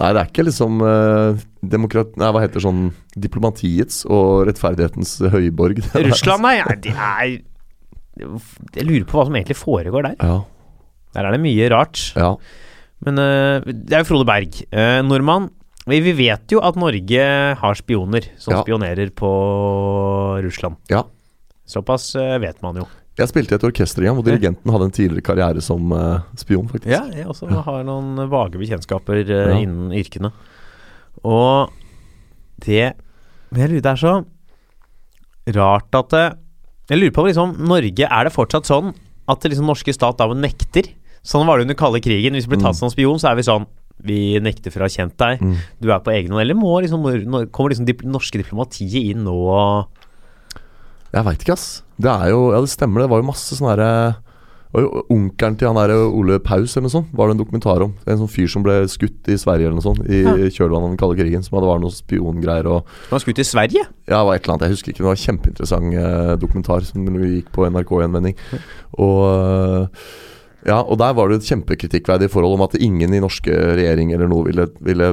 [0.00, 2.14] Nei, det er ikke liksom eh, demokrat...
[2.20, 2.88] Nei, hva heter sånn
[3.20, 5.82] Diplomatiets og rettferdighetens høyborg.
[6.08, 6.56] Russland, nei.
[6.80, 7.36] Det er
[8.76, 10.18] Jeg lurer på hva som egentlig foregår der.
[10.20, 10.40] Ja.
[11.16, 12.02] Der er det mye rart.
[12.18, 12.34] Ja.
[13.06, 14.60] Men uh, det er jo Frode Berg.
[14.72, 15.50] Uh, nordmann.
[15.90, 17.24] Vi, vet jo at Norge
[17.58, 18.62] har spioner som Ja.
[18.62, 19.30] spionerer på
[20.44, 20.76] Russland.
[20.92, 21.04] ja.
[21.70, 22.86] Såpass uh, vet man jo.
[23.18, 25.92] Jeg spilte i et orkester igjen hvor dirigenten hadde en tidligere karriere som
[26.40, 26.88] spion, faktisk.
[26.88, 30.30] Ja, jeg også har noen vage bekjentskaper innen yrkene.
[31.26, 31.72] Og
[32.64, 32.94] det
[33.50, 34.14] jeg lurer, det er så
[35.56, 36.26] rart at det
[36.90, 38.92] Jeg lurer på liksom Norge, er det fortsatt sånn
[39.30, 40.88] at liksom norske stat da nekter?
[41.22, 42.34] Sånn var det under kalde krigen.
[42.34, 43.66] Hvis vi blir tatt som spion, så er vi sånn
[44.02, 45.42] Vi nekter for å ha kjent deg.
[45.44, 45.56] Mm.
[45.78, 46.40] Du er på egen hånd.
[46.42, 47.04] Eller må liksom,
[47.52, 49.36] kommer liksom det norske diplomatiet inn nå
[51.12, 51.68] Jeg veit ikke, ass.
[52.00, 53.92] Det er jo Ja, det stemmer, det var jo masse sånn herre
[54.78, 57.94] jo Onkelen til han der Ole Paus eller noe sånt, var det en dokumentar om.
[58.06, 60.34] En sånn fyr som ble skutt i Sverige eller noe sånt, i Ja.
[60.46, 61.42] kjølvannet av den kalde krigen.
[61.42, 63.82] Som hadde vært noen spiongreier og Han var skutt i Sverige?
[64.06, 65.02] Ja, det var et eller annet, jeg husker ikke.
[65.02, 68.36] Det var en kjempeinteressant eh, dokumentar som gikk på NRK i en vending.
[68.98, 69.86] Og eh,
[70.66, 74.28] ja, og der var det et kjempekritikkverdig forhold om at ingen i norske regjering eller
[74.28, 75.08] noe ville, ville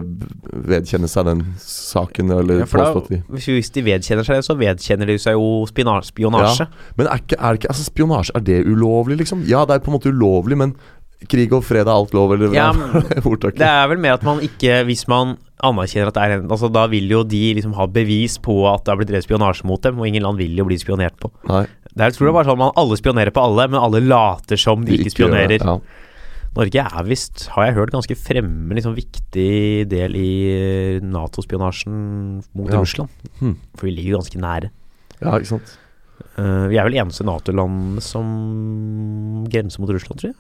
[0.68, 2.34] vedkjenne seg den saken.
[2.36, 6.12] Eller Ja, for da, hvis, de vedkjenner seg det, så vedkjenner de seg jo spionasje.
[6.12, 6.68] spionasje.
[7.00, 9.46] Men er, ikke, er ikke altså Spionasje, er det ulovlig, liksom?
[9.48, 10.76] Ja, det er på en måte ulovlig, men
[11.32, 12.70] krig og fred er alt lov, eller Ja,
[13.26, 13.62] ordtaket?
[13.62, 16.70] Det er vel mer at man ikke Hvis man anerkjenner at det er en Altså
[16.70, 19.82] Da vil jo de liksom ha bevis på at det har blitt drevet spionasje mot
[19.82, 21.32] dem, og ingen land vil jo bli spionert på.
[21.50, 21.64] Nei,
[21.98, 24.02] Det er, jeg tror det er bare sånn man alle spionerer på alle, men alle
[24.06, 25.64] later som de ikke ikke spionerer.
[25.66, 25.80] Ja.
[26.58, 29.50] Norge er visst, har jeg hørt, ganske fremme, liksom viktig
[29.92, 30.30] del i
[31.06, 31.98] Nato-spionasjen
[32.58, 32.80] mot Ja.
[32.82, 33.10] Russland.
[33.42, 33.56] Hm.
[33.78, 34.70] For vi ligger ganske nære.
[35.22, 35.76] ja, ikke sant.
[36.38, 40.40] Uh, vi er vel eneste Nato-land som grenser mot Russland, tror jeg.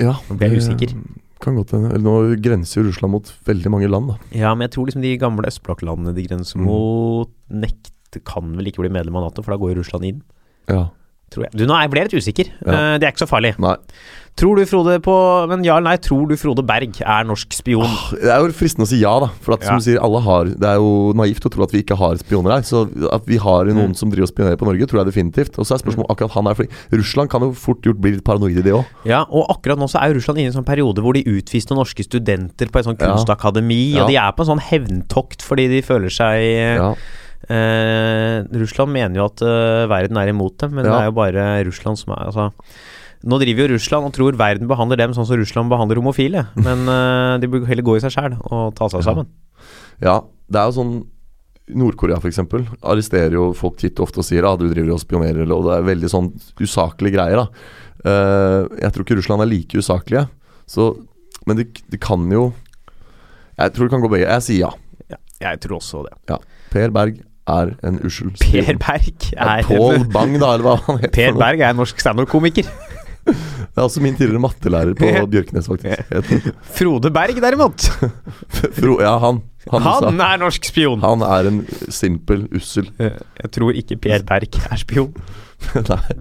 [0.00, 0.94] Ja, Nå ble jeg usikker.
[1.40, 1.96] Kan godt hende.
[2.02, 4.16] Nå grenser jo Russland mot veldig mange land, da.
[4.36, 6.64] Ja, men jeg tror liksom de gamle østblokklandene de grenser Mm.
[6.68, 7.92] mot, nekt,
[8.26, 10.22] kan vel ikke bli medlem av Nato, for da går jo Russland inn.
[10.70, 10.86] Ja.
[11.30, 11.52] Tror jeg.
[11.54, 12.48] Du, nå jeg ble litt usikker.
[12.66, 12.72] Ja.
[12.72, 13.52] Eh, det er ikke så farlig.
[13.62, 13.76] Nei.
[14.38, 15.14] Tror du Frode på
[15.50, 17.86] Men ja eller nei, tror du Frode Berg er norsk spion?
[18.14, 19.28] Det er jo fristende å si ja, da.
[19.42, 19.68] For at, Ja.
[19.68, 22.16] som du sier, alle har Det er jo naivt å tro at vi ikke har
[22.22, 22.62] spioner her.
[22.66, 23.96] Så at vi har noen Mm.
[23.96, 25.58] som driver og spionerer på Norge, tror jeg definitivt.
[25.58, 28.24] Og så er spørsmålet akkurat han er fordi Russland kan jo fort gjort bli litt
[28.24, 28.86] paranoide, det òg.
[29.04, 31.22] Ja, og akkurat nå så er jo Russland inne i en sånn periode hvor de
[31.26, 33.14] utviste norske studenter på et sånt Ja.
[33.14, 34.02] kunstakademi, Ja.
[34.02, 36.94] og de er på en sånn hevntokt fordi de føler seg Ja.
[37.48, 40.90] Eh, Russland mener jo at eh, verden er imot dem, men Ja.
[40.92, 42.50] det er jo bare Russland som er Altså
[43.22, 46.86] nå driver jo Russland og tror verden behandler dem sånn som Russland behandler homofile, men
[46.88, 49.08] eh, de burde heller gå i seg sjæl og ta seg Ja.
[49.10, 49.26] sammen.
[50.00, 50.20] ja.
[50.50, 50.94] Det er jo sånn
[51.70, 52.40] Nord-Korea f.eks.
[52.82, 55.68] arresterer jo folk titt og ofte og sier at ah, du driver og spionerer, og
[55.68, 57.36] det er veldig sånn usaklige greier.
[57.44, 57.46] da
[58.00, 60.22] Eh, Jeg tror ikke Russland er like usaklige,
[60.66, 60.96] så
[61.46, 62.54] Men det, de kan jo
[63.58, 64.24] Jeg tror det kan gå begge.
[64.26, 64.70] Jeg sier ja.
[65.10, 65.16] Ja,
[65.50, 66.38] jeg tror også det.
[66.72, 68.70] Per Berg er en ussel Per.
[68.80, 71.14] Berg er Pål Bang, da, eller hva han heter.
[71.18, 71.36] Per.
[71.40, 72.70] Berg er en norsk standup-komiker.
[73.30, 76.48] Det er også min tidligere mattelærer på Bjørknes, faktisk.
[76.74, 77.84] Frode Berg, derimot.
[78.78, 79.42] Fro, ja, han.
[79.70, 81.02] Han, Han er norsk spion!
[81.04, 81.58] han er en
[81.92, 85.12] simpel, ussel Jeg tror ikke Per Berg er spion.
[85.92, 86.16] Nei.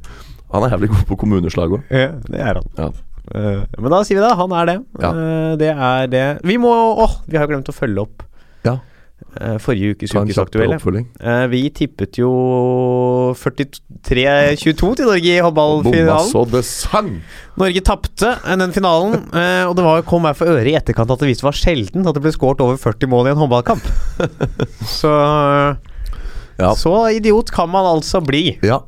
[0.51, 1.87] Han er jævlig god på kommuneslag òg.
[1.93, 2.67] Ja, det er han.
[2.77, 2.89] Ja.
[3.29, 4.33] Eh, Men da sier vi det.
[4.43, 4.77] Han er det.
[5.01, 5.11] Ja.
[5.13, 6.25] Eh, Det er det.
[6.51, 6.73] Vi må
[7.05, 8.25] Åh, vi har glemt å følge opp
[9.61, 10.77] forrige ukes ukesaktuelle.
[11.21, 12.29] Eh, Vi tippet jo
[13.37, 16.29] 43-22 til Norge i håndballfinalen.
[17.59, 21.11] Norge tapte eh, den finalen, eh, og det var, kom meg for øre i etterkant
[21.13, 23.85] at det visst var sjelden at det ble skåret over 40 mål i en håndballkamp.
[24.99, 25.13] så
[26.59, 26.73] Ja.
[26.75, 28.57] Så idiot kan man altså bli.
[28.65, 28.81] Ja.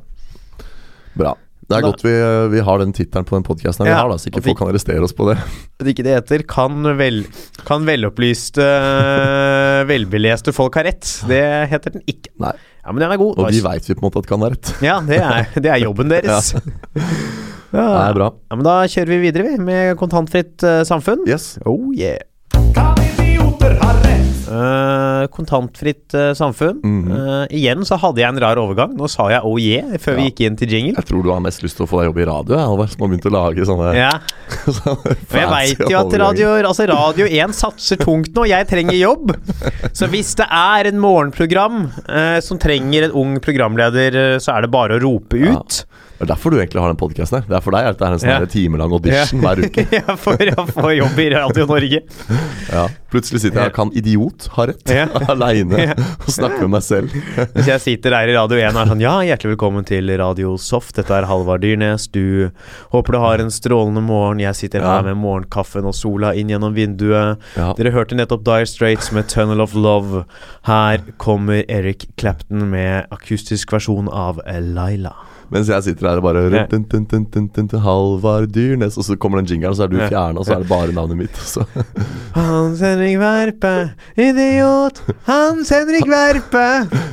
[1.16, 1.36] Bra.
[1.72, 2.12] Det er Da- godt vi,
[2.52, 5.02] vi har den tittelen på den podkasten vi har, da, så ikke folk kan arrestere
[5.06, 5.38] oss på det.
[5.82, 7.22] At ikke det heter kan, vel,
[7.66, 11.08] kan velopplyste, eh, velbeleste folk ha rett.
[11.30, 12.30] Det heter den ikke.
[12.44, 12.52] Nei.
[12.82, 13.38] Ja, Men den er god.
[13.38, 14.74] Og de veit vi på en måte at kan ha rett.
[14.88, 16.52] Ja, det er, det er jobben deres.
[16.52, 18.28] Det er bra.
[18.50, 21.24] Ja, men da kjører vi videre, vi, med kontantfritt uh, samfunn.
[21.30, 21.54] Yes.
[21.64, 22.20] Oh yeah.
[24.52, 26.80] Eh, kontantfritt uh, samfunn.
[26.84, 27.42] Mm -hmm.
[27.42, 28.96] uh, igjen så hadde jeg en rar overgang.
[28.96, 30.96] Nå sa jeg oh yeah før vi gikk inn til jingle.
[30.96, 32.90] Jeg tror du har mest lyst til å få deg jobb i radio, jeg, Halvard.
[32.90, 34.10] Som har begynt å lage sånne, Ja,
[34.80, 38.44] sånne og jeg veit jo at radio, altså radio 1 satser tungt nå.
[38.44, 39.32] Jeg trenger jobb.
[39.92, 44.70] Så hvis det er en morgenprogram eh, som trenger en ung programleder, så er det
[44.70, 45.62] bare å rope Ja.
[46.22, 47.46] Det er derfor du egentlig har den podkasten her.
[47.50, 48.46] Det er for deg at det er en sånn Ja.
[48.46, 49.82] timelang audition hver uke.
[49.98, 52.02] ja, for å få jobb i Radio Norge.
[52.72, 52.86] Ja.
[53.12, 55.02] Plutselig sitter jeg og kan idiot ha rett, Ja.
[55.34, 57.10] aleine, og snakker med meg selv.
[57.56, 60.54] Hvis jeg sitter der i Radio 1 og er sånn Ja, hjertelig velkommen til Radio
[60.62, 60.94] Soft.
[60.96, 62.06] Dette er Halvard Dyrnes.
[62.14, 62.48] Du
[62.94, 64.40] håper du har en strålende morgen.
[64.40, 67.42] Jeg sitter her med morgenkaffen og sola inn gjennom vinduet.
[67.58, 70.22] Dere hørte nettopp Dire Straits med 'Tunnel of Love'.
[70.70, 75.12] Her kommer Eric Clapton med akustisk versjon av Laila.
[75.52, 79.50] Mens jeg sitter her og bare dun, dun, dun, Halvard Dyrnes, og så kommer den
[79.52, 80.30] jingeren, så er du Ja.
[80.32, 81.36] og så er det bare navnet mitt.
[81.36, 81.64] Så.
[82.36, 83.72] Hans Henrik Verpe,
[84.16, 85.02] idiot.
[85.28, 86.64] Hans Henrik Verpe,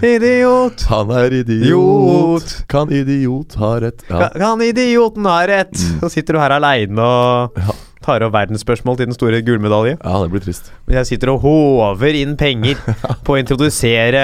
[0.07, 0.85] idiot.
[0.89, 2.55] Han er idiot.
[2.71, 4.05] Kan idiot ha rett?
[4.09, 4.29] Ja.
[4.39, 5.75] Kan idioten ha rett?
[5.99, 7.75] Så sitter du her aleine og Ja.
[8.05, 9.97] tar opp verdensspørsmål til den store gullmedalje.
[9.99, 10.71] ja, det blir trist.
[10.87, 12.75] Jeg sitter og håver inn penger
[13.27, 14.23] på å introdusere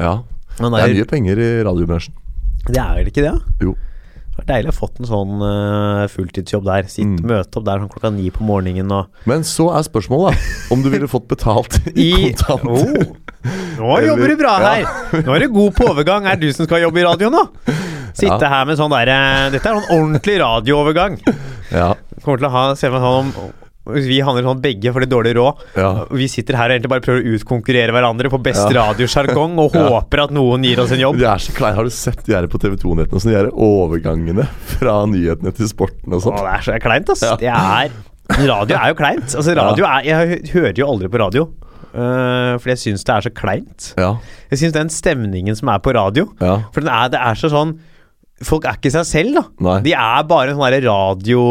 [0.00, 0.16] Ja.
[0.60, 2.12] Det er mye penger i radiobransjen.
[2.68, 3.32] Det er vel ikke det?
[3.32, 3.54] da?
[3.64, 3.72] Jo.
[4.30, 6.86] Det var deilig å ha fått en sånn uh, fulltidsjobb der.
[6.88, 7.16] Sitt, Mm.
[7.28, 10.82] Møte opp der sånn klokka ni på morgenen og Men så er spørsmålet, da, om
[10.84, 13.10] du ville fått betalt i, I- kontanter.
[13.10, 13.16] Oh.
[13.80, 14.86] Nå jobber du bra her!
[15.26, 16.26] Nå er du god på overgang.
[16.28, 17.42] Er det du som skal jobbe i radio nå?
[18.14, 18.48] Sitte Ja.
[18.52, 19.16] her med sånn derre
[19.54, 21.18] Dette er sånn ordentlig radioovergang.
[21.70, 21.92] Ja,
[22.24, 23.52] Kommer til å ha Se meg sånn om
[23.94, 25.64] vi handler sånn begge for det dårlig råd.
[25.76, 25.90] ja.
[26.10, 28.86] Vi sitter her og egentlig bare prøver å utkonkurrere hverandre på best Ja.
[28.90, 29.88] radiosjargong og Ja.
[29.88, 31.18] håper at noen gir oss en jobb.
[31.18, 31.74] Det er så klein.
[31.74, 33.20] Har du sett de her på TV 2-nettene?
[33.20, 36.36] Sånn, de her overgangene fra nyhetene til sporten og sånn?
[36.36, 37.20] det er så kleint, ass.
[37.40, 37.90] Det er
[38.46, 39.32] Radio er jo kleint.
[39.34, 41.48] Altså, radio er Jeg hører jo aldri på radio.
[41.90, 43.88] Uh, fordi jeg syns det er så kleint.
[43.98, 44.12] Ja.
[44.52, 46.28] Jeg syns den stemningen som er på radio.
[46.38, 47.72] For den er, det er så sånn
[48.42, 49.42] Folk er ikke seg selv, da.
[49.66, 49.80] Nei.
[49.84, 51.42] De er bare en sånn derre radio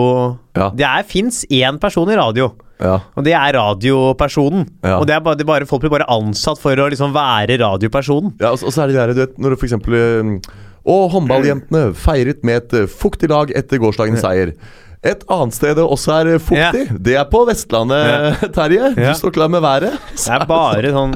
[0.57, 0.69] Ja.
[0.73, 2.47] Det er fins én person i radio.
[2.79, 2.95] Ja.
[3.15, 4.65] Og det er radiopersonen.
[4.83, 4.97] Ja.
[5.01, 7.59] Og det er bare, det er bare folk blir bare ansatt for å liksom være
[7.59, 8.33] radiopersonen.
[8.39, 10.51] ja og, så- og så er det der, du vet, når du for eksempel eh,
[11.13, 14.53] håndballjentene feiret med et eh, fuktig lag etter gårsdagens seier.
[15.03, 16.95] Et annet sted det også er fuktig, ja.
[16.99, 18.89] det er på Vestlandet, Terje.
[18.97, 19.13] Ja.
[19.13, 19.95] Du står klar med været.
[20.15, 21.13] Det er bare sånn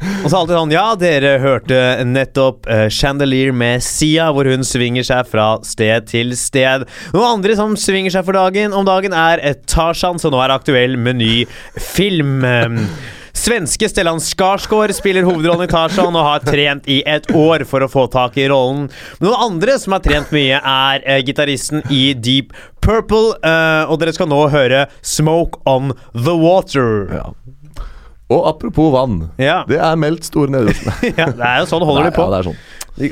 [0.00, 5.06] Og så alltid sånn Ja, dere hørte nettopp uh, Chandelier med Sia, hvor hun svinger
[5.06, 6.86] seg fra sted til sted.
[7.14, 10.96] Noen andre som svinger seg for dagen om dagen, er Tarzan, som nå er aktuell
[11.00, 11.34] med ny
[11.80, 12.40] film.
[12.46, 12.80] Eh,
[13.40, 17.88] Svenske Stellan Skarsgård spiller hovedrollen i Tarzan og har trent i et år for å
[17.88, 18.88] få tak i rollen.
[19.22, 24.12] Noen andre som har trent mye, er uh, gitaristen i Deep Purple, Uh, og dere
[24.16, 27.08] skal nå høre Smoke On The Water.
[27.12, 27.26] Ja.
[28.30, 29.24] Og apropos vann.
[29.42, 29.64] Ja.
[29.68, 31.00] Det er meldt store nedbørsler.
[31.18, 32.26] ja, det er jo sånn holder de på.
[32.28, 32.60] Ja, det er sånn.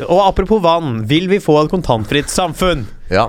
[0.04, 2.84] Og apropos vann, vil vi få et kontantfritt samfunn?
[3.10, 3.28] Ja.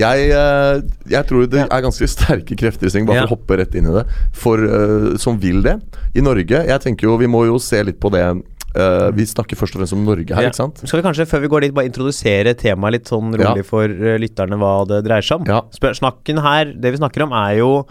[0.00, 0.78] Jeg, eh,
[1.12, 3.26] jeg tror det er ganske sterke krefter i sving, bare Ja.
[3.26, 5.76] for å hoppe rett inn i det, for, uh, som vil det.
[6.16, 8.24] I Norge Jeg tenker jo, vi må jo se litt på det
[8.78, 10.50] Uh, Vi snakker først og fremst om Norge her, Ja.
[10.50, 10.82] ikke sant?
[10.86, 13.66] Skal vi kanskje, før vi går dit, bare introdusere temaet litt sånn rolig Ja.
[13.66, 15.46] for uh, lytterne hva det dreier seg om?
[15.48, 15.62] Ja.
[15.72, 17.86] Snakken her, Det vi snakker om, er jo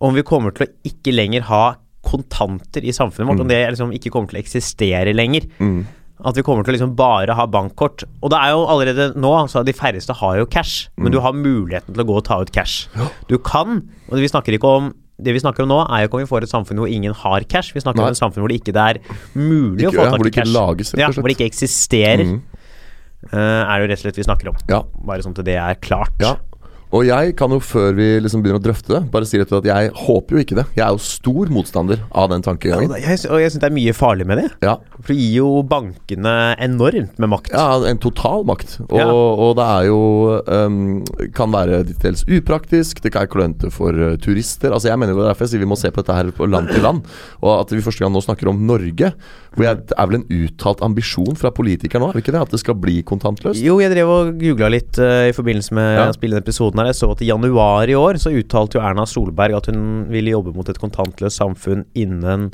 [0.00, 3.40] om vi kommer til å ikke lenger ha kontanter i samfunnet vårt.
[3.44, 5.46] Om det liksom ikke kommer til å eksistere lenger.
[5.60, 5.86] Mm.
[6.24, 8.04] At vi kommer til å liksom bare ha bankkort.
[8.22, 11.12] Og det er jo allerede nå, så de færreste har jo cash, men Mm.
[11.12, 12.88] du har muligheten til å gå og ta ut cash.
[13.28, 16.14] Du kan, og vi snakker ikke om det vi snakker om nå, er jo ikke
[16.16, 17.72] om vi får et samfunn hvor ingen har cash.
[17.74, 18.06] Vi snakker Nei.
[18.08, 18.98] om et samfunn hvor det ikke er
[19.34, 20.52] mulig Ikke- å få tak i ikke cash.
[20.52, 22.24] lages, ja, hvor det ikke eksisterer.
[22.24, 22.42] Mm.
[23.32, 23.36] Uh,
[23.68, 24.56] er det jo rett og slett vi snakker om.
[24.68, 24.82] Ja.
[25.04, 26.12] Bare sånn at det er klart.
[26.20, 26.36] ja.
[26.90, 29.60] Og jeg kan jo, før vi liksom begynner å drøfte det, bare si rett og
[29.60, 30.64] slett at jeg håper jo ikke det.
[30.74, 32.90] Jeg er jo stor motstander av den tankegangen.
[32.98, 34.48] Jeg, og jeg syns det er mye farlig med det.
[34.66, 37.52] Ja, For det gir jo bankene enormt med makt.
[37.54, 38.80] ja en total makt.
[38.88, 39.06] Og, Ja.
[39.06, 40.00] og det er jo
[40.50, 44.72] um, Kan være dels upraktisk, det kan være klønete for uh, turister.
[44.74, 46.68] Altså Jeg mener jo derfor jeg sier vi må se på dette her på land
[46.74, 47.04] til land.
[47.40, 49.12] Og at vi første gang nå snakker om Norge.
[49.54, 52.42] Hvor jeg, Det er vel en uttalt ambisjon fra politikere nå, er det ikke det?
[52.42, 53.62] At det skal bli kontantløst?
[53.62, 56.04] Jo, jeg drev og googla litt uh, i forbindelse med Ja.
[56.10, 56.90] å spille den episoden her.
[56.90, 60.32] Jeg så at i januar i år så uttalte jo Erna Solberg at hun ville
[60.34, 62.50] jobbe mot et kontantløst samfunn innen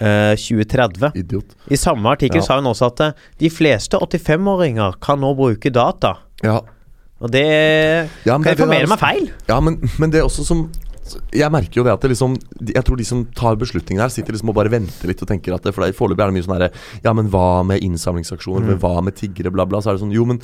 [0.00, 1.12] eh, 2030.
[1.22, 1.56] Idiot.
[1.70, 2.46] I samme artikkel Ja.
[2.46, 6.16] sa hun også at eh, de fleste 85-åringer kan nå bruke data.
[6.42, 6.60] Ja,
[7.22, 7.46] Og det
[8.26, 9.28] Ja, men kan det er det informere meg feil.
[9.48, 10.64] Ja, men, men det er også som
[11.34, 14.08] Jeg merker jo det at det liksom de- Jeg tror de som tar beslutningen her,
[14.08, 16.34] sitter liksom og bare venter litt og tenker at det, For det- foreløpig er det
[16.34, 16.70] mye sånn herre
[17.04, 18.66] Ja, men hva med innsamlingsaksjoner?
[18.66, 19.52] Men hva med tiggere?
[19.52, 19.78] Bla, bla.
[19.80, 20.40] Så er det sånn Jo, men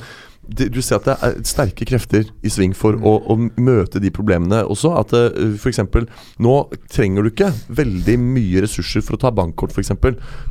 [0.49, 4.61] du ser at det er sterke krefter i sving for å, å møte de problemene
[4.65, 4.91] også.
[4.99, 5.79] At uh, f.eks.
[6.41, 6.55] nå
[6.91, 9.93] trenger du ikke veldig mye ressurser for å ta bankkort, f.eks.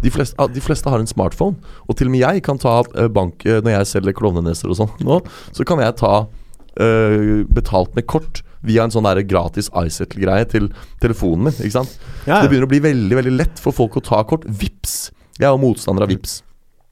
[0.04, 1.58] De, fleste- ah, de fleste har en smartphone.
[1.88, 4.78] Og til og med jeg kan ta eh, bank eh, når jeg selger klovneneser og
[4.82, 4.92] sånn.
[5.04, 5.20] Nå
[5.56, 6.12] så kan jeg ta
[6.80, 10.70] øh, betalt med kort via en sånn der gratis iSettle-greie til
[11.02, 11.58] telefonen min.
[11.62, 11.94] Ikke sant?
[12.26, 14.46] Ja, Så det begynner å bli veldig veldig lett for folk å ta kort.
[14.48, 15.10] Vips.
[15.38, 16.40] Jeg er jo motstander av Vips.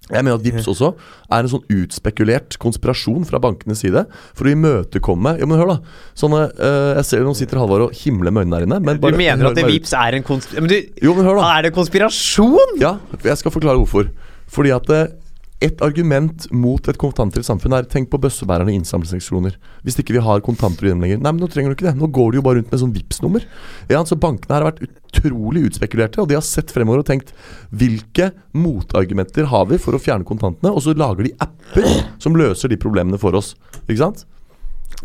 [0.06, 0.92] Jeg mener at Vips også
[1.34, 4.04] er en sånn utspekulert konspirasjon fra bankenes side
[4.36, 6.02] for å imøtekomme Jo, men hør, da.
[6.18, 8.80] Sånne uh, Jeg ser noen sitter Halvor og himler med øynene der inne.
[8.86, 9.66] Men Du mener at det.
[9.66, 10.62] Vips er en konspirasjon?
[10.62, 11.50] Men du, Jo, men hør, da.
[11.56, 12.76] er det konspirasjon?
[12.82, 14.12] Ja, jeg skal forklare hvorfor.
[14.52, 15.08] Fordi at eh,
[15.64, 19.54] et argument mot et kontantfritt samfunn er Tenk på bøssebærerne i innsamlingsseksjoner.
[19.86, 21.22] Hvis ikke vi har kontanter i dem lenger.
[21.22, 21.94] Nei, men nå trenger du ikke det.
[21.96, 23.46] Nå går du jo bare rundt med sånn Vipps-nummer.
[23.88, 27.32] Ja, så Bankene her har vært utrolig utspekulerte, og de har sett fremover og tenkt
[27.72, 30.74] Hvilke motargumenter har vi for å fjerne kontantene?
[30.76, 31.88] Og så lager de apper
[32.22, 33.54] som løser de problemene for oss.
[33.86, 34.26] Ikke sant?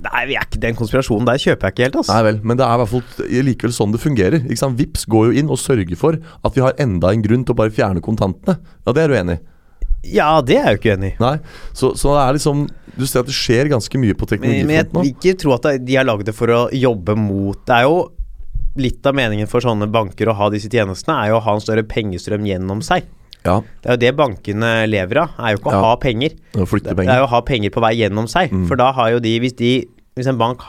[0.02, 2.16] Nei, vi er ikke den konspirasjonen der kjøper jeg ikke helt, altså.
[2.16, 4.44] Nei vel, men det er i hvert fall likevel sånn det fungerer.
[4.44, 4.78] Ikke sant?
[4.80, 7.60] Vips går jo inn og sørger for at vi har enda en grunn til å
[7.64, 8.60] bare fjerne kontantene.
[8.84, 9.44] Ja, det er du enig i?
[10.04, 11.18] Ja, det er jeg jo ikke enig i.
[11.22, 11.36] Nei,
[11.78, 12.64] så, så det er liksom
[12.98, 15.68] Du ser at det skjer ganske mye på Men, men jeg vil ikke tro at
[15.86, 18.00] de har lagd det for å jobbe mot Det er jo
[18.82, 21.60] litt av meningen for sånne banker å ha disse tjenestene, er jo å ha en
[21.64, 23.04] større pengestrøm gjennom seg.
[23.44, 25.82] Ja, Det er jo det bankene lever av, er jo ikke å Ja.
[25.90, 26.32] ha penger.
[26.56, 28.50] å flytte Det er jo å ha penger på vei gjennom seg.
[28.50, 28.68] Mm.
[28.70, 30.60] For da har jo de Hvis de Hvis en bank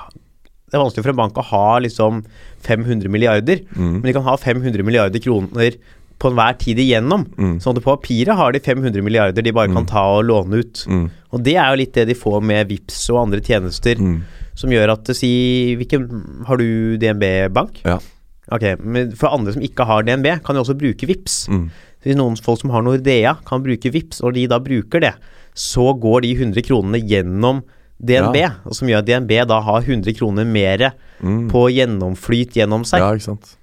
[0.70, 2.24] Det er vanskelig for en bank å ha liksom
[2.64, 3.92] 500 milliarder, Mm.
[4.00, 5.76] men de kan ha 500 milliarder kroner
[6.22, 7.24] på enhver tid igjennom.
[7.34, 7.56] Mm.
[7.62, 10.84] Sånn at på papiret har de 500 milliarder de bare kan ta og låne ut.
[10.86, 11.04] Mm.
[11.34, 14.20] Og det er jo litt det de får med VIPS og andre tjenester, Mm.
[14.54, 16.06] som gjør at Si hvilken
[16.46, 17.82] Har du DNB-bank?
[17.84, 17.98] Ja.
[18.52, 21.48] Ok, men for andre som ikke har DNB, kan jo også bruke VIPS.
[21.48, 21.70] Mm.
[22.04, 25.14] Hvis noen folk som har Nordea, kan bruke VIPS, og de da bruker det,
[25.54, 27.62] så går de 100 kronene gjennom
[28.02, 28.50] DNB, Ja.
[28.66, 31.48] og som gjør at DNB da har 100 kroner mer Mm.
[31.50, 32.98] på gjennomflyt gjennom seg.
[32.98, 33.56] Ja, ikke sant.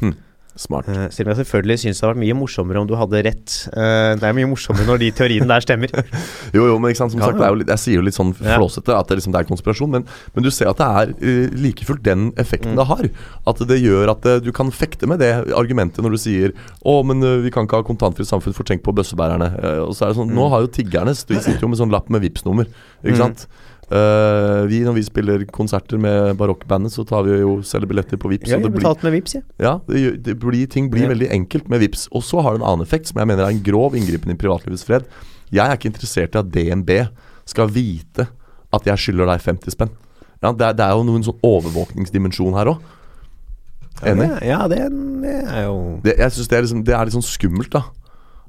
[0.00, 0.14] Hm.
[0.58, 0.88] Smart.
[0.90, 3.56] Uh, selv om jeg selvfølgelig syns det hadde vært mye morsommere om du hadde rett.
[3.74, 5.92] Uh, det er mye morsommere når de teoriene der stemmer.
[6.56, 8.16] Jo, jo, men ikke sant, som Ja, sagt, det jo litt, jeg sier jo litt
[8.16, 11.12] sånn flåsete at det, liksom, det er konspirasjon, men, men du ser at det er
[11.14, 12.76] uh, like fullt den effekten Mm.
[12.76, 13.06] det har.
[13.50, 16.52] At det gjør at eh, du kan fekte med det argumentet når du sier
[16.86, 19.48] å, men eh, vi kan ikke ha kontantfritt samfunn, for tenk på bøssebærerne.
[19.58, 20.36] Eh, og så er det sånn, Mm.
[20.36, 22.68] Nå har jo tiggerne De sitter jo med sånn lapp med Vipps-nummer,
[23.02, 23.24] ikke Mm.
[23.90, 28.30] Eh, vi, når vi spiller konserter med barokkbandet, så tar vi jo selger billetter på
[28.30, 29.40] Vips Ja, det blir, med VIPS, ja.
[29.58, 31.08] ja, det, det blir, ting blir Ja.
[31.10, 32.06] veldig enkelt med VIPS.
[32.14, 34.38] Og så har det en annen effekt som jeg mener er en grov inngripen i
[34.38, 35.08] privatlivets fred.
[35.50, 36.90] Jeg er ikke interessert i at DNB
[37.50, 38.28] skal vite
[38.70, 39.90] at jeg skylder deg 50 spenn.
[40.40, 42.86] Ja, det, er, det er jo noen sånn overvåkningsdimensjon her òg.
[44.06, 44.30] Enig?
[44.46, 44.78] Ja, det,
[45.20, 47.82] det er jo Det, jeg det, er liksom, det er litt sånn skummelt, da.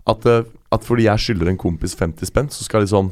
[0.05, 3.09] At, eh, at fordi jeg skylder en kompis 50 spenn, så skal liksom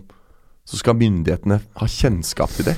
[0.69, 2.75] Så skal myndighetene ha kjennskap til det.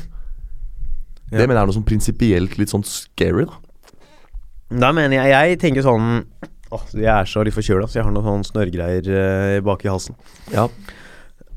[1.31, 1.41] Ja.
[1.41, 3.59] Det mener jeg er noe sånn prinsipielt litt sånn scary, da.
[4.71, 6.23] Da mener jeg Jeg tenker sånn
[6.71, 9.89] Åh, jeg er så litt forkjøla, så jeg har noen sånne snørrgreier uh, bak i
[9.91, 10.15] halsen.
[10.53, 10.69] Ja.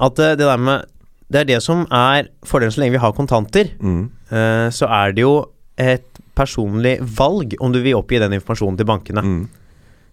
[0.02, 0.88] At uh, det der med
[1.30, 3.70] Det er det som er fordelen så lenge vi har kontanter.
[3.78, 4.08] Mm.
[4.32, 5.36] Uh, så er det jo
[5.78, 9.22] et personlig valg om du vil oppgi den informasjonen til bankene.
[9.22, 9.44] Mm.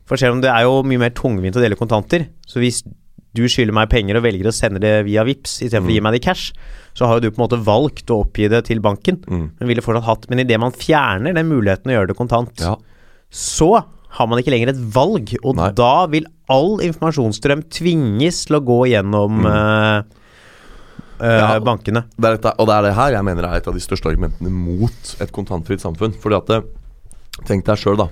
[0.06, 2.84] For selv om det er jo mye mer tungvint å dele kontanter, så hvis
[3.34, 6.04] du skylder meg penger og velger å sende det via VIPS istedenfor å gi Mm.
[6.04, 6.52] meg det i cash,
[6.94, 9.22] så har jo du på en måte valgt å oppgi det til banken.
[9.28, 9.52] Mm.
[9.60, 12.76] Men ville fortsatt hatt Men idet man fjerner den muligheten å gjøre det kontant, Ja.
[13.32, 15.72] så har man ikke lenger et valg, og Nei.
[15.72, 20.04] da vil all informasjonsstrøm tvinges til å gå gjennom mm.
[21.22, 21.60] eh, Ja.
[21.63, 22.04] bankene.
[22.20, 24.50] Det dette, og det er det her jeg mener er et av de største argumentene
[24.52, 26.13] mot et kontantfritt samfunn.
[26.20, 26.63] Fordi at det,
[27.48, 28.10] Tenk deg sjøl, da.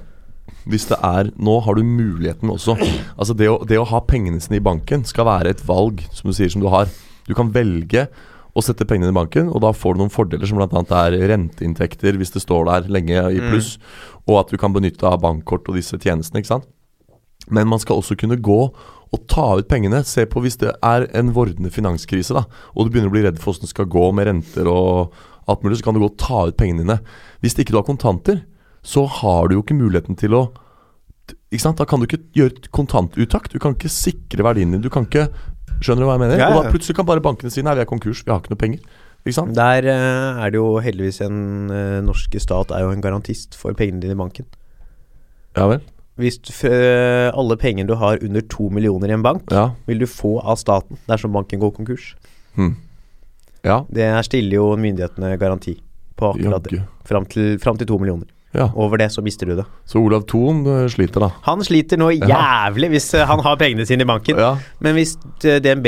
[0.69, 2.75] Hvis det er Nå har du muligheten også.
[3.15, 6.29] Altså det å, det å ha pengene sine i banken skal være et valg, som
[6.29, 6.91] du sier, som du har.
[7.27, 8.07] Du kan velge
[8.57, 10.83] å sette pengene i banken, og da får du noen fordeler som bl.a.
[11.03, 13.75] er renteinntekter hvis det står der lenge i pluss,
[14.25, 16.41] og at du kan benytte av bankkort og disse tjenestene.
[16.41, 16.69] ikke sant?
[17.49, 18.61] Men man skal også kunne gå
[19.09, 20.03] og ta ut pengene.
[20.05, 23.39] Se på hvis det er en vordende finanskrise, da, og du begynner å bli redd
[23.41, 25.15] for hvordan det skal gå med renter og
[25.49, 26.99] alt mulig, så kan du gå og ta ut pengene dine.
[27.41, 28.43] Hvis ikke du har kontanter,
[28.89, 30.43] så har du jo ikke muligheten til å
[31.49, 31.77] ikke sant?
[31.77, 33.49] Da kan du ikke gjøre kontantuttak.
[33.53, 34.85] Du kan ikke sikre verdiene dine.
[34.85, 35.29] Du kan ikke
[35.79, 36.39] Skjønner du hva jeg mener?
[36.41, 36.55] Ja, ja.
[36.57, 38.59] Og da plutselig kan bare bankene si nei, vi er konkurs, vi har ikke noe
[38.59, 38.97] penger.
[39.23, 39.53] Ikke sant?
[39.55, 41.37] Der uh, er det jo heldigvis en
[41.71, 44.47] uh, norske stat er jo en garantist for pengene dine i banken.
[45.55, 45.85] Ja vel?
[46.19, 49.69] Hvis du, eh, alle pengene du har under to millioner i en bank, Ja.
[49.87, 52.09] vil du få av staten dersom banken går konkurs.
[52.57, 52.75] Hmm.
[53.63, 53.85] Ja.
[53.87, 55.77] Det her stiller jo myndighetene garanti
[56.19, 56.81] på akkurat det.
[57.07, 58.27] Fram til, fram til to millioner.
[58.55, 58.71] Ja.
[58.73, 59.65] Over det så mister du det.
[59.85, 61.29] Så Olav Thon eh, sliter, da.
[61.45, 64.39] Han sliter nå jævlig hvis eh, han har pengene sine i banken.
[64.41, 64.55] Ja.
[64.81, 65.13] Men hvis
[65.45, 65.85] eh, DNB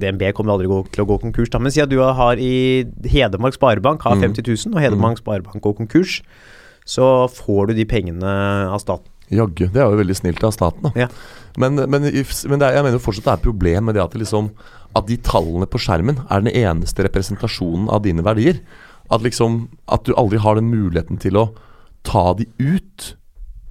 [0.00, 1.58] DNB kommer aldri til å gå konkurs, da.
[1.60, 4.22] Men si at du har i Hedmark Sparebank har Mm.
[4.32, 6.20] 50 000, og Hedmark Sparebank går konkurs,
[6.86, 8.32] så får du de pengene
[8.70, 9.10] av staten.
[9.30, 9.68] Jaggu.
[9.70, 10.90] Det er jo veldig snilt av staten, da.
[10.98, 11.06] Ja.
[11.58, 14.14] Men, men, men er, jeg mener jo fortsatt det er et problem med det at,
[14.18, 14.48] liksom,
[14.98, 18.58] at de tallene på skjermen er den eneste representasjonen av dine verdier.
[19.10, 21.48] At liksom At du aldri har den muligheten til å
[22.06, 23.14] ta de ut.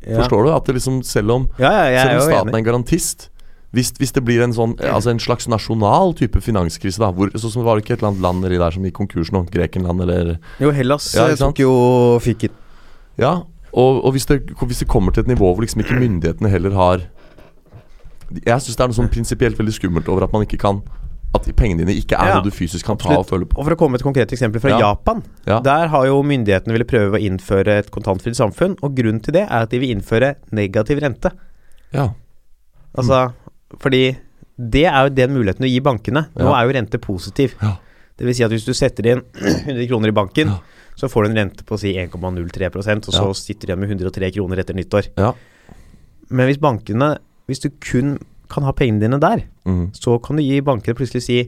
[0.05, 0.53] Forstår du?
[0.53, 3.29] At det liksom selv om Ja, ja, Selv om staten er en garantist
[3.75, 7.51] hvis, hvis det blir en sånn Altså en slags nasjonal type finanskrise, da hvor, så,
[7.53, 9.43] som var det ikke et eller annet land nedi der som gikk konkurs nå?
[9.53, 11.73] Grekenland eller Jo, Hellas Ja, eh, tok jo
[12.23, 12.47] fikk
[13.19, 13.43] Ja.
[13.69, 16.73] Og, og hvis, det, hvis det kommer til et nivå hvor liksom ikke myndighetene heller
[16.79, 17.05] har
[18.39, 20.81] Jeg syns det er noe sånn prinsipielt veldig skummelt over at man ikke kan
[21.35, 23.19] At pengene dine ikke er Ja, noe du fysisk kan ta absolutt.
[23.19, 23.59] og føle på.
[23.59, 24.79] Og for å komme med et konkret eksempel fra Ja.
[24.79, 25.21] Japan.
[25.45, 25.59] Ja.
[25.61, 29.43] Der har jo myndighetene ville prøve å innføre et kontantfritt samfunn, og grunnen til det
[29.45, 31.31] er at de vil innføre negativ rente.
[31.93, 32.09] Ja.
[32.97, 33.33] Altså,
[33.79, 34.17] fordi
[34.57, 36.25] det er jo den muligheten du gir bankene.
[36.35, 37.53] Nå er jo rente positiv.
[37.61, 37.75] Ja.
[38.17, 39.21] Det vil si at hvis du setter inn
[39.69, 40.55] 100 kroner i banken,
[40.97, 44.31] så får du en rente på si 1,03% og så sitter du igjen med 103
[44.35, 45.07] kroner etter nyttår.
[45.15, 45.33] Ja.
[46.29, 47.17] Men hvis bankene
[47.49, 49.91] Hvis du kun kan ha pengene dine der, Mm.
[49.93, 51.39] så kan du gi bankene plutselig si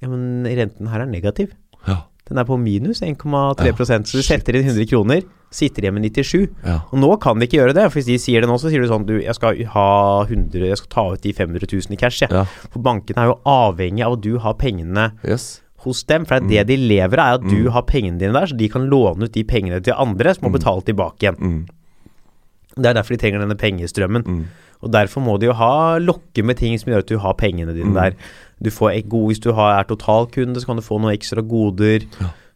[0.00, 1.50] Ja, men renten her er negativ.
[1.86, 2.02] Ja.
[2.28, 3.72] Den er på minus 1,3 ja.
[3.74, 6.46] så du setter inn 100 kroner, sitter igjen med 97.
[6.64, 6.78] Ja.
[6.92, 8.80] Og nå kan de ikke gjøre det, for hvis de sier det nå, så sier
[8.80, 11.96] du sånn Du, jeg skal ha 100 Jeg skal ta ut de 500 000 i
[12.00, 12.22] cash.
[12.30, 12.44] Ja.
[12.70, 15.60] For bankene er jo avhengig av at du har pengene Yes.
[15.84, 16.24] hos dem.
[16.24, 18.56] For det er det de lever av, er at du har pengene dine der, så
[18.56, 21.36] de kan låne ut de pengene til andre som må betale tilbake igjen.
[21.40, 21.66] Mm.
[22.76, 24.46] Det er derfor de trenger denne pengestrømmen.
[24.80, 24.84] Mm.
[24.84, 27.74] Og derfor må de jo ha lokke med ting som gjør at du har pengene
[27.74, 27.94] dine Mm.
[27.94, 28.14] der.
[28.62, 32.00] Du får god, Hvis du har, er totalkunde, så kan du få noen ekstra goder.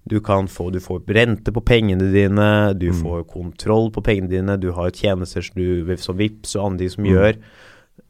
[0.06, 3.02] Du kan få du får rente på pengene dine, du Mm.
[3.02, 7.04] får kontroll på pengene dine, du har tjenester som, du, som VIPS og andre som
[7.04, 7.10] Mm.
[7.12, 7.36] gjør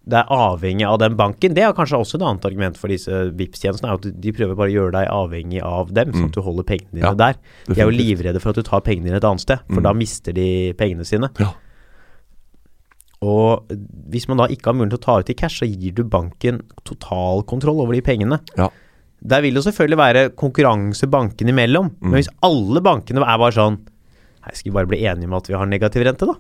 [0.07, 1.55] Det er avhengig av den banken.
[1.55, 4.69] Det er kanskje også et annet argument for disse Vipps-tjenestene, er at de prøver bare
[4.69, 7.09] å gjøre deg avhengig av dem, sånn at du holder pengene dine Mm.
[7.09, 7.35] Ja, der.
[7.75, 9.83] De er jo livredde for at du tar pengene dine et annet sted, for Mm.
[9.83, 11.31] da mister de pengene sine.
[11.41, 11.53] Ja.
[13.25, 13.71] Og
[14.13, 16.03] hvis man da ikke har mulighet til å ta ut i cash, så gir du
[16.05, 18.39] banken total kontroll over de pengene.
[18.61, 18.69] Ja.
[19.25, 22.11] Der vil det selvfølgelig være konkurranse bankene imellom, Mm.
[22.11, 23.79] men hvis alle bankene er bare sånn
[24.45, 26.35] Nei, skal vi bare bli enige om at vi har negativ rente, da?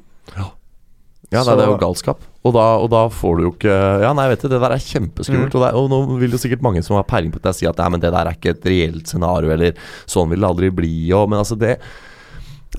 [1.32, 2.20] Ja, nei, det er jo galskap.
[2.44, 4.82] Og da, og da får du jo ikke Ja, nei, vet du, det der er
[4.84, 5.54] kjempeskummelt.
[5.54, 5.56] Mm.
[5.56, 7.80] Og, er, og nå vil jo sikkert mange som har peiling på det, si at
[7.80, 9.72] nei, men det der er ikke et reelt scenario, eller
[10.04, 10.92] sånn vil det aldri bli.
[11.16, 11.78] Og, men altså, det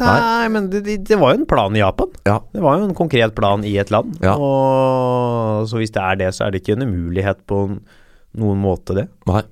[0.01, 0.47] Nei.
[0.51, 2.12] Men det, det, var jo en plan i Japan.
[2.27, 2.39] Ja.
[2.53, 4.15] Det var jo en konkret plan i et land.
[4.23, 4.36] Ja.
[4.36, 7.65] Og så hvis det er det, så er det ikke en umulighet på
[8.36, 9.08] noen måte, det.
[9.29, 9.45] Nei.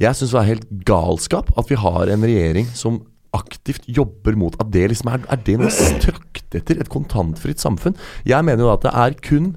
[0.00, 3.02] Jeg syns det er helt galskap at vi har en regjering som
[3.34, 6.80] aktivt jobber mot at det liksom er, er det noe å trakte etter?
[6.80, 7.96] Et kontantfritt samfunn?
[8.24, 9.54] Jeg mener jo at det er kun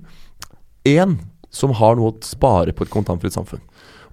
[0.87, 1.19] én
[1.53, 3.63] som har noe å spare på et kontantfritt samfunn.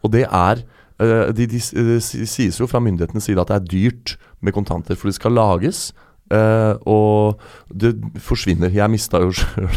[0.05, 0.63] Og det er
[1.01, 1.99] de, de, de, Det
[2.31, 5.89] sies jo fra myndighetenes side at det er dyrt med kontanter, for det skal lages.
[6.33, 7.41] Øh, og
[7.75, 8.71] det forsvinner.
[8.73, 9.69] Jeg mista jo sjøl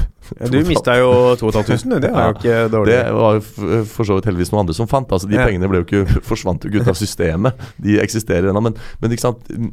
[0.52, 2.92] Du mista jo 2500, det er jo ikke dårlig.
[2.92, 5.08] det var jo f- for så vidt heldigvis noen andre som fant.
[5.12, 5.46] Altså De Ja.
[5.48, 7.54] pengene jo ikke, forsvant jo ikke ut av systemet.
[7.80, 8.62] De eksisterer ennå.
[8.62, 9.16] Men, men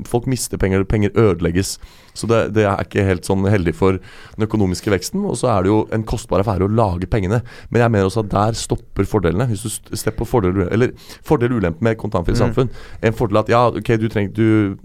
[0.07, 1.79] folk mister penger, penger ødelegges.
[2.15, 5.25] Så det, det er ikke helt sånn heldig for den økonomiske veksten.
[5.27, 7.43] Og så er det jo en kostbar affære å lage pengene.
[7.71, 9.49] Men jeg mener også at der stopper fordelene.
[9.51, 10.93] Hvis du ser på fordel Eller
[11.27, 12.47] fordel og ulempe med kontantfritt Mm.
[12.47, 12.71] samfunn.
[13.03, 14.77] En fordel at ja, ok, du trenger du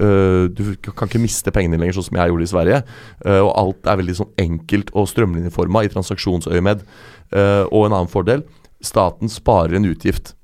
[0.00, 2.80] øh, du kan ikke miste pengene lenger, sånn som jeg gjorde i Sverige.
[3.24, 6.86] Uh, og alt er veldig sånn enkelt og strømlinjeforma i transaksjonsøyemed.
[7.30, 8.46] Uh, og en annen fordel
[8.80, 10.34] staten sparer en utgift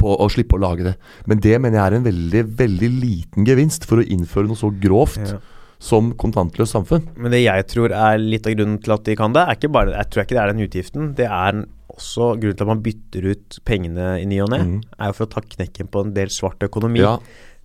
[0.00, 0.96] på å slippe å lage det.
[1.28, 4.70] Men det mener jeg er en veldig veldig liten gevinst for å innføre noe så
[4.82, 5.38] grovt Ja.
[5.78, 7.08] som kontantløst samfunn.
[7.16, 9.72] Men det jeg tror er litt av grunnen til at de kan det, er ikke
[9.72, 11.14] bare Jeg tror ikke det er den utgiften.
[11.14, 14.80] Det er også grunnen til at man bytter ut pengene i ny og ne, mm.
[14.98, 17.00] er jo for å ta knekken på en del svart økonomi.
[17.00, 17.18] Ja,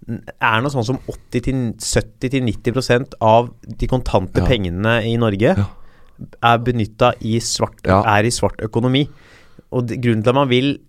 [0.08, 4.46] Er noe sånn som 80-70-90% av de kontante Ja.
[4.48, 5.66] pengene i Norge Ja.
[6.42, 8.02] er benytta i svart Ja.
[8.06, 9.08] Er i svart økonomi.
[9.72, 10.80] Og det, grunnen til at man vil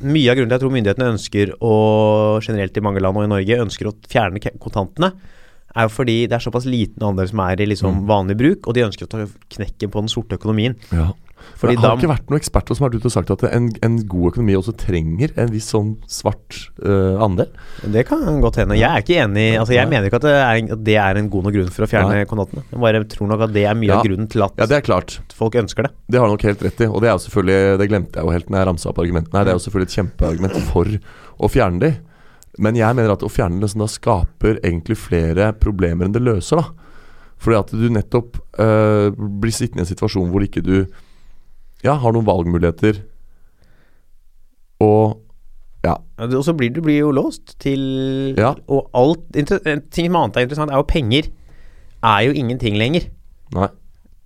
[0.00, 3.24] Mye av grunnen til at jeg tror myndighetene ønsker å generelt i mange land og
[3.24, 5.12] i Norge ønsker å fjerne kontantene,
[5.76, 8.06] er jo fordi det er såpass liten andel som er i liksom Mm.
[8.08, 10.74] vanlig bruk, og de ønsker å ta knekken på den sorte økonomien.
[11.42, 11.58] Ja.
[11.60, 13.44] Fordi Men har det ikke vært noen eksperter som har vært ute og sagt at
[13.50, 17.50] en, en god økonomi også trenger en viss sånn svart uh, andel?
[17.94, 18.78] Det kan godt hende.
[18.80, 19.94] Jeg er ikke enig altså Jeg Nei.
[19.96, 22.20] mener ikke at det, er, at det er en god nok grunn for å fjerne
[22.20, 22.28] Nei.
[22.30, 22.64] kontantene.
[22.70, 25.18] Jeg bare tror nok at det er mye av grunnen til at Ja, det klart.
[25.36, 25.92] folk ønsker det.
[26.08, 26.88] Det har du nok helt rett i.
[26.90, 29.38] Og det er jo selvfølgelig Det glemte jeg jo helt når jeg ramsa opp argumentene
[29.38, 29.48] her.
[29.48, 30.96] Det er jo selvfølgelig et kjempeargument for
[31.42, 31.92] å fjerne de.
[32.60, 36.20] Men jeg mener at å fjerne det sånn da skaper egentlig flere problemer enn det
[36.24, 36.68] løser, da.
[37.42, 39.08] Fordi at du nettopp øh,
[39.42, 40.76] blir sittende i en situasjon hvor ikke du
[41.84, 43.00] ja, har noen valgmuligheter.
[44.82, 45.18] Og
[45.82, 45.96] ja.
[46.22, 48.52] Og så blir du blir jo låst til Ja.
[48.70, 51.28] Og alt En ting som annet er interessant, er jo penger.
[52.02, 53.08] Er jo ingenting lenger.
[53.54, 53.68] Nei.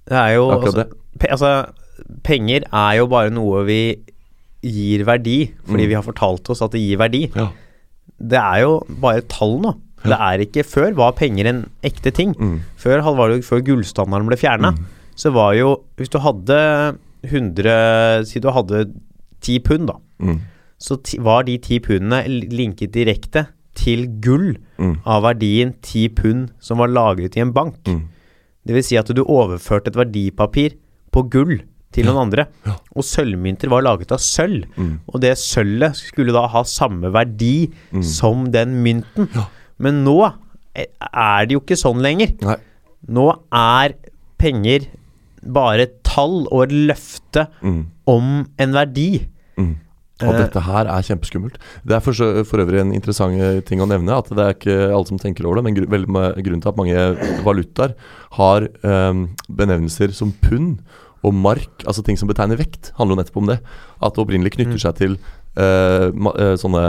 [0.09, 1.21] Det er jo Akkurat altså, det.
[1.21, 1.73] pe altså,
[2.23, 3.97] Penger er jo bare noe vi
[4.63, 5.89] gir verdi, fordi Mm.
[5.89, 7.31] vi har fortalt oss at det gir verdi.
[7.35, 7.49] Ja.
[8.21, 9.75] Det er jo bare tall nå.
[10.05, 12.35] Det er ikke Før var penger en ekte ting.
[12.39, 12.61] Mm.
[12.77, 13.01] Før,
[13.43, 14.75] før gullstandarden ble fjerna,
[15.17, 18.87] så var jo Hvis du hadde 100 Si du hadde
[19.41, 19.99] 10 pund, da.
[20.21, 20.41] Mm.
[20.79, 23.47] Så var de 10 pundene linket direkte
[23.77, 24.99] til gull Mm.
[25.07, 27.77] av verdien 10 pund som var lagret i en bank.
[27.89, 28.03] Mm.
[28.67, 30.75] Det vil si at du overførte et verdipapir
[31.13, 31.63] på gull
[31.93, 32.45] til noen andre.
[32.97, 34.67] Og sølvmynter var laget av sølv.
[34.77, 34.99] Mm.
[35.09, 37.71] Og det sølvet skulle da ha samme verdi
[38.05, 39.31] som den mynten.
[39.35, 39.47] Ja.
[39.79, 40.19] Men nå
[40.75, 42.35] eh, er det jo ikke sånn lenger.
[42.45, 42.57] Nei.
[43.09, 43.95] Nå er
[44.37, 44.89] penger
[45.47, 45.87] bare
[46.17, 47.83] tall og et løfte Mm.
[48.09, 49.11] om en verdi.
[49.61, 49.75] Mm.
[50.25, 50.39] Og Eh.
[50.41, 51.59] dette her er kjempeskummelt.
[51.85, 52.17] Det er for,
[52.49, 54.17] for øvrig en interessant eh, ting å nevne.
[54.17, 57.43] At det er ikke alle som tenker over det, men gru, grunnen til at mange
[57.45, 57.93] valutaer
[58.39, 60.79] har um, benevnelser som pund
[61.27, 63.59] og mark, altså ting som betegner vekt, handler jo nettopp om det.
[64.01, 64.85] At det opprinnelig knytter Mm.
[64.87, 65.19] seg til
[65.59, 66.85] uh, ma, uh, sånne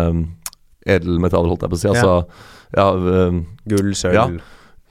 [0.87, 1.89] edelmetaller, holdt jeg på å si.
[1.91, 2.13] Altså,
[2.77, 2.87] ja.
[2.95, 4.27] eh, Gull, sølv Ja.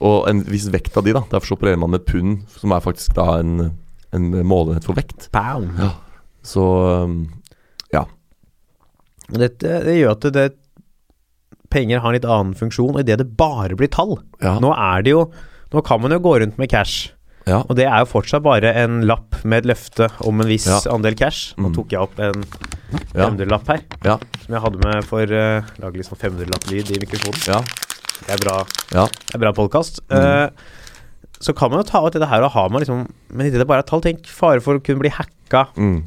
[0.01, 1.21] og en viss vekt av de, da.
[1.31, 3.71] Derfor så opererer man med pund, som er faktisk da en,
[4.17, 5.29] en målenhet for vekt.
[5.35, 5.77] Pound.
[5.79, 5.91] Ja.
[6.47, 6.63] Så
[7.05, 7.17] um,
[7.93, 8.05] ja.
[9.27, 10.47] Dette det gjør at det, det,
[11.73, 14.53] penger har en litt annen funksjon, og idet det bare blir tall Ja.
[14.63, 15.25] Nå er det jo
[15.73, 17.09] Nå kan man jo gå rundt med cash,
[17.43, 17.57] ja.
[17.67, 20.77] og det er jo fortsatt bare en lapp med et løfte om en viss Ja.
[20.93, 21.49] andel cash.
[21.59, 21.75] Nå Mm.
[21.75, 22.45] tok jeg opp en
[23.11, 23.27] Ja.
[23.27, 24.15] 500-lapp her, Ja.
[24.45, 27.43] som jeg hadde med for uh, Lage litt sånn 500-lapp-lyd i mikrofonen.
[27.51, 27.59] Ja.
[27.59, 28.55] Det er bra,
[28.95, 29.03] ja.
[29.27, 29.99] det er bra podkast.
[30.07, 30.55] Mm.
[31.43, 33.67] Så kan man jo ta ut dette her, og har man liksom Men idet det
[33.69, 35.67] bare er tall, tenk fare for å kunne bli hacka.
[35.77, 35.99] Mm.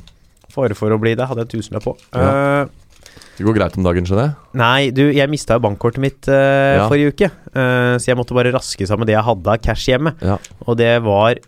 [0.50, 1.96] Fare for å bli Det hadde jeg en tusenlapp på.
[2.16, 2.64] Ja.
[2.66, 4.34] Uh, Det går greit om dagen, skjønner jeg.
[4.60, 6.34] Nei, du, jeg mista jo bankkortet mitt uh,
[6.82, 6.88] Ja.
[6.90, 7.30] forrige uke.
[7.54, 10.12] Uh, så jeg måtte bare raske sammen det jeg hadde av cash hjemme.
[10.20, 10.36] Ja.
[10.66, 11.38] Og det var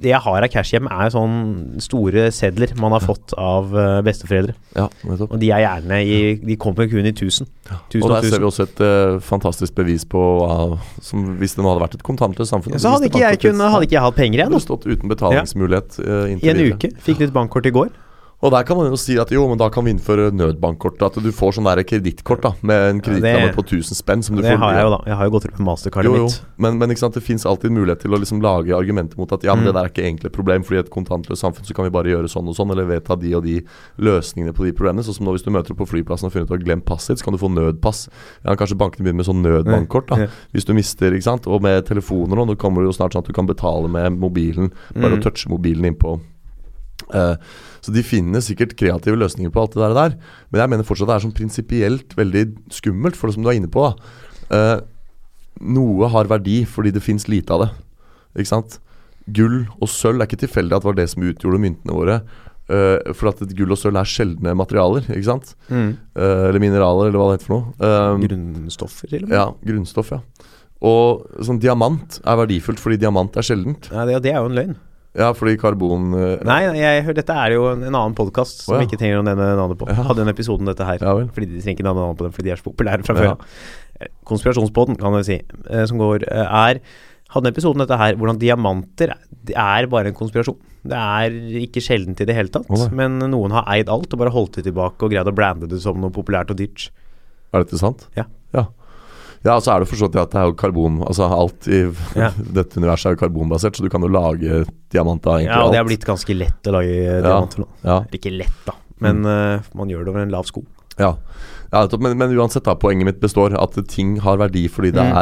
[0.00, 1.34] Det jeg har av cash hjem, er sånn
[1.82, 4.54] store sedler man har fått av eh, besteforeldre.
[4.74, 4.88] Ja.
[5.28, 7.46] Og de er gjerne i De kommer kun i tusen.
[7.92, 11.54] Tusen Og og der ser vi også et uh, fantastisk bevis på uh, som Hvis
[11.56, 13.96] det nå hadde vært et kontantløst samfunn Ja, så hadde ikke jeg kunne Hadde ikke
[13.96, 14.64] jeg hatt penger igjen Hadde nå.
[14.66, 16.74] stått uten betalingsmulighet uh, I en videre.
[16.74, 16.90] uke.
[17.06, 17.94] Fikk nytt bankkort i går.
[18.42, 21.00] Og der kan man jo si at jo, men da kan vi innføre nødbankkort.
[21.02, 24.22] At du får sånn kredittkort med en kredittramme ja, på 1000 spenn.
[24.22, 24.98] Som du Det får har jeg jo, da.
[25.06, 26.40] Jeg har jo gått rundt med mastercardet Jo, jo, mitt.
[26.58, 29.64] men, men det fins alltid mulighet til å liksom lage argumenter mot at ja, men
[29.64, 29.66] Mm.
[29.70, 31.90] det der er ikke egentlig et problem, fordi i et kontantløst samfunn så kan vi
[31.94, 33.62] bare gjøre sånn og sånn, eller vedta de og de
[33.98, 35.04] løsningene på de problemene.
[35.06, 36.66] Sånn som nå hvis du møter opp på flyplassen og finner ut at du har
[36.68, 38.08] glemt passet ditt, så kan du få nødpass.
[38.44, 40.26] Ja, kanskje bankene begynner med sånn nødbankkort, da.
[40.52, 41.46] Hvis du mister, ikke sant.
[41.48, 44.18] Og med telefoner nå, nå kommer det jo snart sånn at du kan betale med
[44.20, 44.70] mobilen.
[44.94, 45.20] Bare Mm.
[45.20, 46.20] å touche mobilen innpå.
[47.12, 47.34] Eh,
[47.84, 50.14] så de finner sikkert kreative løsninger på alt det der, der.
[50.50, 53.58] Men jeg mener fortsatt det er sånn prinsipielt veldig skummelt, for det som du er
[53.60, 53.90] inne på.
[54.50, 54.78] eh,
[55.64, 57.68] Noe har verdi fordi det fins lite av det.
[58.40, 58.80] Ikke sant?
[59.30, 62.16] Gull og sølv er ikke tilfeldig at det var det som utgjorde myntene våre.
[62.64, 65.50] Uh, for at gull og sølv er sjeldne materialer, ikke sant?
[65.68, 65.90] Mm.
[66.16, 68.24] Eller mineraler, eller hva det heter for noe.
[68.24, 69.36] Grunnstoffer, til og med.
[69.36, 70.20] ja, grunnstoff, ja.
[70.84, 73.88] Og sånn diamant er verdifullt fordi diamant er sjeldent.
[73.92, 74.74] Ja, det, det er jo en løgn.
[75.14, 78.80] Ja, fordi karbon eh, Nei, jeg, dette er jo en, en annen podkast som oh,
[78.82, 78.88] ja.
[78.88, 79.86] ikke trenger å nevne navnet på.
[79.90, 80.08] Ja.
[80.10, 81.02] Hadde en episode om dette her.
[81.02, 81.14] Ja.
[81.36, 83.34] Fordi De trenger ikke nevne navnet på den fordi de er så populære fra før.
[84.02, 85.40] Eh, Konspirasjonspodden, kan jeg si,
[85.70, 86.82] eh, som går, er
[87.34, 89.10] Hadde en episode om dette her, hvordan diamanter
[89.50, 90.58] er bare en konspirasjon.
[90.86, 91.34] Det er
[91.64, 94.60] ikke sjeldent i det hele tatt, oh, men noen har eid alt og bare holdt
[94.60, 96.92] det tilbake og greid å brande det som noe populært og dyrt.
[97.50, 98.06] Er dette sant?
[98.14, 98.28] Ja.
[99.44, 101.82] Ja, Ja, så er det forstått at det er jo karbon Altså alt i
[102.22, 102.30] Ja.
[102.36, 104.62] dette universet er jo karbonbasert, så du kan jo lage
[104.94, 107.18] diamanter av egentlig Ja, og det er blitt ganske lett å lage ja.
[107.26, 107.68] diamanter nå.
[107.84, 108.72] Ja, Ikke lett, da,
[109.04, 110.64] men eh, man gjør det over en lav sko.
[110.98, 111.14] ja.
[111.74, 115.16] Ja men, men uansett, da, poenget mitt består at ting har verdi fordi det Mm.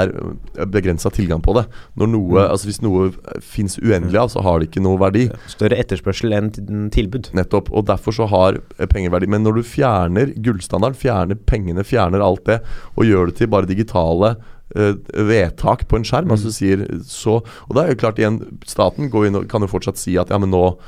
[0.60, 1.64] er begrensa tilgang på det.
[1.96, 2.50] Når noe, Mm.
[2.52, 5.30] altså Hvis noe fins uendelig av, så har det ikke noe verdi.
[5.48, 7.32] Større etterspørsel enn tilbud.
[7.32, 9.26] Nettopp, og derfor så har eh, penger verdi.
[9.28, 12.60] Men når du fjerner gullstandarden, fjerner pengene, fjerner alt det,
[12.96, 14.36] og gjør det til bare digitale
[14.76, 16.32] eh, vedtak på en skjerm, Mm.
[16.32, 19.66] altså sier så Og da er jo klart igjen, staten går inn og kan jo
[19.68, 20.78] fortsatt si at ja, men nå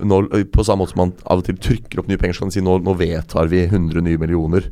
[0.00, 2.38] nå, eh, på samme måte som man av og til trykker opp nye penger, så
[2.40, 4.70] kan man si nå, nå vedtar vi 100 nye millioner eh,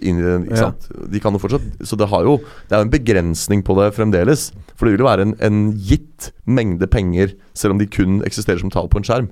[0.00, 0.70] inn i den, ikke Ja.
[0.70, 0.86] sant?
[1.12, 3.94] De kan jo fortsatt Så det har jo Det er jo en begrensning på det
[3.94, 4.52] fremdeles.
[4.76, 8.58] For det vil jo være en, en gitt mengde penger, selv om de kun eksisterer
[8.60, 9.28] som tall på en skjerm.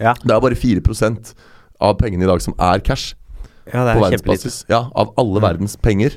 [0.00, 1.34] Ja, Det er bare 4%
[1.80, 3.14] av pengene i dag som er cash
[3.72, 4.64] ja det er på verdensbasis.
[4.68, 6.16] Ja, av alle verdens penger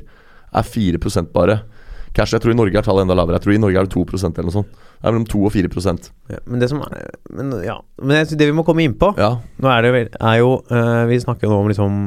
[0.54, 1.62] er 4% bare
[2.16, 2.34] cash.
[2.34, 3.38] Jeg tror i Norge er tallet enda lavere.
[3.38, 4.78] Jeg tror i Norge er det 2 eller noe sånt.
[4.98, 5.70] Det er mellom 2 og 4
[6.28, 9.36] Ja, men det som er Men ja, men det vi må komme inn på Ja.
[9.62, 12.00] Nå er det er jo uh, Vi snakker jo nå om liksom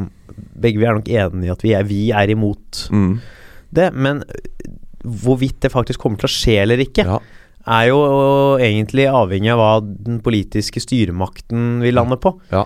[0.59, 3.19] Begge vi er nok enige i at vi er, vi er imot Mm.
[3.71, 4.67] det, men eh,
[5.03, 7.17] hvorvidt det faktisk kommer til å skje eller ikke, ja.
[7.67, 7.99] er jo
[8.59, 12.33] egentlig avhengig av hva den politiske styremakten vil lande på.
[12.51, 12.63] Ja.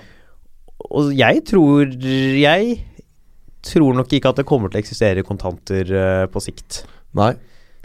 [0.91, 2.77] Og jeg tror Jeg
[3.65, 6.83] tror nok ikke at det kommer til å eksistere kontanter eh, på sikt.
[7.15, 7.33] Nei.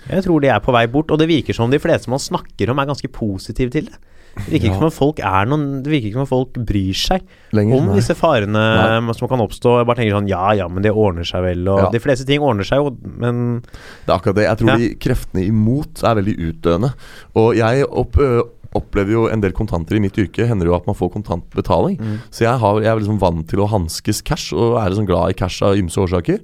[0.08, 2.70] Jeg tror de er på vei bort, og det virker som de fleste man snakker
[2.72, 3.98] om, er ganske positive til det.
[4.30, 4.70] Det virker Ja.
[4.70, 7.20] ikke som om folk er noen Det virker ikke som om folk bryr seg
[7.52, 7.76] Lenger.
[7.80, 7.96] om nei.
[7.96, 9.72] disse farene som kan oppstå.
[9.80, 11.66] Jeg bare tenker sånn Ja ja, men det ordner seg vel.
[11.68, 11.90] Og Ja.
[11.90, 13.60] De fleste ting ordner seg jo, men
[14.06, 14.44] Det er akkurat det.
[14.46, 14.76] Jeg tror Ja.
[14.76, 16.94] de kreftene imot er veldig utdøende.
[17.34, 20.46] Og jeg opp, ø, opplever jo en del kontanter i mitt yrke.
[20.46, 21.98] Hender jo at man får kontantbetaling.
[22.30, 25.30] Så jeg, har, jeg er liksom vant til å hanskes cash, og er liksom glad
[25.30, 26.38] i cash av ymse årsaker.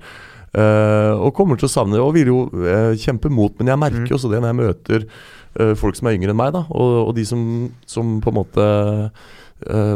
[0.57, 3.53] Eh, og kommer til å savne det, og vil jo eh, kjempe mot.
[3.59, 6.41] Men jeg merker jo også det når jeg møter eh, folk som er yngre enn
[6.41, 7.43] meg, da, og, og de som,
[7.89, 8.71] som på en måte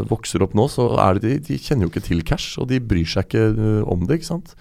[0.08, 2.78] vokser opp nå, så er det de, de kjenner jo ikke til cash, og de
[2.80, 3.42] bryr seg ikke
[3.92, 4.54] om det, ikke sant.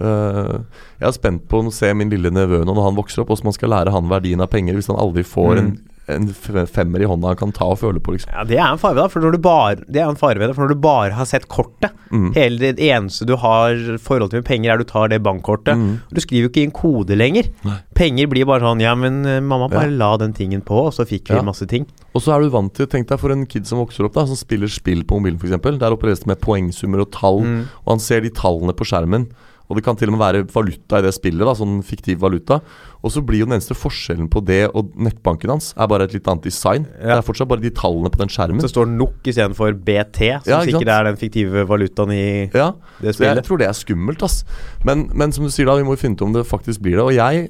[0.00, 0.60] Uh,
[1.00, 3.48] jeg er spent på å se min lille nevø nå når han vokser opp, hvordan
[3.48, 5.72] man skal lære han verdien av penger hvis han aldri får en,
[6.14, 8.32] en femmer i hånda kan ta og føle på, liksom.
[8.32, 9.08] ja, det er en farve, da.
[9.08, 11.48] For når du bare, det er en farve, da, for når du bare har sett
[11.48, 12.32] kortet Mm.
[12.34, 15.76] Hele det eneste du har forhold til med penger, er du tar det bankkortet.
[15.78, 16.00] Mm.
[16.10, 17.46] Du skriver jo ikke inn kode lenger.
[17.62, 17.76] Nei.
[17.94, 19.94] Penger blir bare sånn Ja, men eh, mamma, bare Ja.
[19.96, 21.42] la den tingen på, og så fikk vi Ja.
[21.46, 21.86] masse ting.
[22.12, 24.26] Og så er du vant til, tenk deg for en kid som vokser opp, da
[24.26, 25.78] som spiller spill på mobilen f.eks.
[25.78, 27.62] Der opereres det med poengsummer og tall, Mm.
[27.86, 29.28] og han ser de tallene på skjermen.
[29.70, 32.58] Og det kan til og med være valuta i det spillet, da, sånn fiktiv valuta.
[33.06, 36.16] Og så blir jo den eneste forskjellen på det og nettbanken hans er bare et
[36.16, 36.88] litt annet design.
[36.90, 38.64] Det er fortsatt bare de tallene på den skjermen.
[38.64, 43.14] Så står NOK istedenfor BT, som Ja, sikkert er den fiktive valutaen i Ja, det
[43.20, 44.42] Ja, jeg tror det er skummelt, ass.
[44.84, 46.98] Men, men som du sier da, vi må jo finne ut om det faktisk blir
[46.98, 47.06] det.
[47.06, 47.46] Og jeg,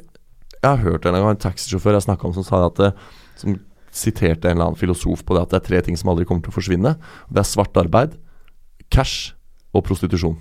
[0.60, 2.92] jeg har hørt en gang en taxisjåfør jeg snakka om som sa at det,
[3.40, 3.56] Som
[3.90, 6.44] siterte en eller annen filosof på det at det er tre ting som aldri kommer
[6.44, 6.94] til å forsvinne.
[7.32, 8.14] Det er svart arbeid,
[8.92, 9.32] cash
[9.74, 10.36] og prostitusjon.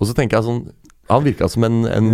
[0.00, 0.62] Og så tenker jeg sånn
[1.10, 2.10] Han virka som en, en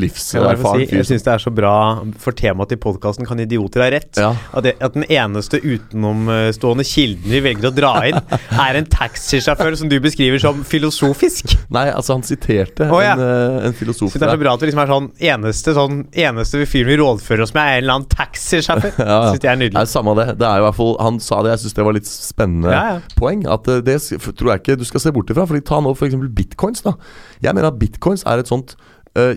[0.00, 1.00] livserfaren si, fyr.
[1.00, 1.74] jeg syns det er så bra
[2.22, 4.10] for temaet til podkasten Kan idioter ha rett?
[4.18, 4.32] Ja.
[4.52, 8.18] At, det, at den eneste utenomstående kilden vi velger å dra inn,
[8.66, 11.54] er en taxisjåfør som du beskriver som filosofisk.
[11.74, 13.14] Nei, altså, han siterte oh, ja.
[13.14, 14.12] en, eh, en filosof.
[14.12, 16.96] Så det er så bra at vi liksom er sånn eneste sånn Eneste fyren vi
[16.98, 18.94] rådfører oss med, er en eller annen taxisjåfør.
[19.08, 19.32] Ja, ja.
[19.32, 19.90] Syns jeg er Nei, nydelig.
[19.92, 20.26] samme det.
[20.40, 22.72] Det er jo i hvert fall Han sa det, jeg syns det var litt spennende
[22.72, 23.16] Ja, ja.
[23.18, 23.44] poeng.
[23.50, 25.46] At eh, det tror jeg ikke du skal se bort ifra.
[25.48, 26.16] Fordi ta nå f.eks.
[26.36, 26.84] bitcoins.
[26.86, 26.94] da
[27.42, 28.74] Jeg mener at bitcoins er et sånt
[29.16, 29.34] uh,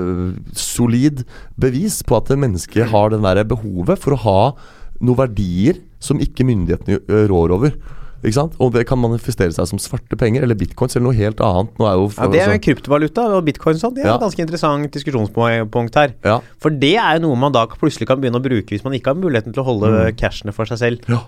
[0.00, 1.24] kjempesolid
[1.60, 4.40] bevis på at mennesket har den der behovet for å ha
[5.00, 7.70] noen verdier som ikke myndighetene rår over.
[8.20, 8.52] Ikke sant?
[8.60, 11.70] Og det kan manifestere seg som svarte penger eller bitcoins eller noe helt annet.
[11.80, 13.94] Er jo Ja, det er jo kryptovaluta og bitcoin og sånn.
[13.96, 14.14] Det er Ja.
[14.16, 16.12] et ganske interessant diskusjonspunkt her.
[16.24, 18.92] ja, For det er jo noe man da plutselig kan begynne å bruke hvis man
[18.92, 20.16] ikke har muligheten til å holde Mm.
[20.16, 20.98] cashene for seg selv.
[21.08, 21.20] ja.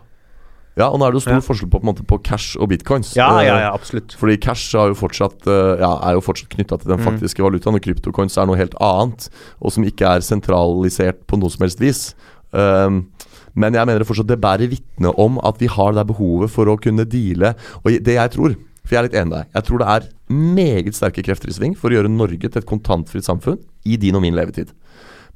[0.77, 1.41] Ja, og nå er det jo stor Ja.
[1.45, 3.15] forskjell på, på, måte, på cash og bitcoins.
[3.17, 4.15] Ja, Eh, ja, ja, absolutt.
[4.17, 7.05] Fordi cash er jo fortsatt, eh, ja, fortsatt knytta til den Mm.
[7.11, 9.29] faktiske valutaen, og kryptocoins er noe helt annet,
[9.61, 12.15] og som ikke er sentralisert på noe som helst vis.
[12.53, 13.09] Um,
[13.55, 16.51] men jeg mener det fortsatt det bærer vitne om at vi har det der behovet
[16.51, 17.55] for å kunne deale.
[17.85, 20.95] Og det jeg tror, for jeg er litt enig der, jeg tror det er meget
[20.97, 24.23] sterke krefter i sving for å gjøre Norge til et kontantfritt samfunn i din og
[24.23, 24.73] min levetid.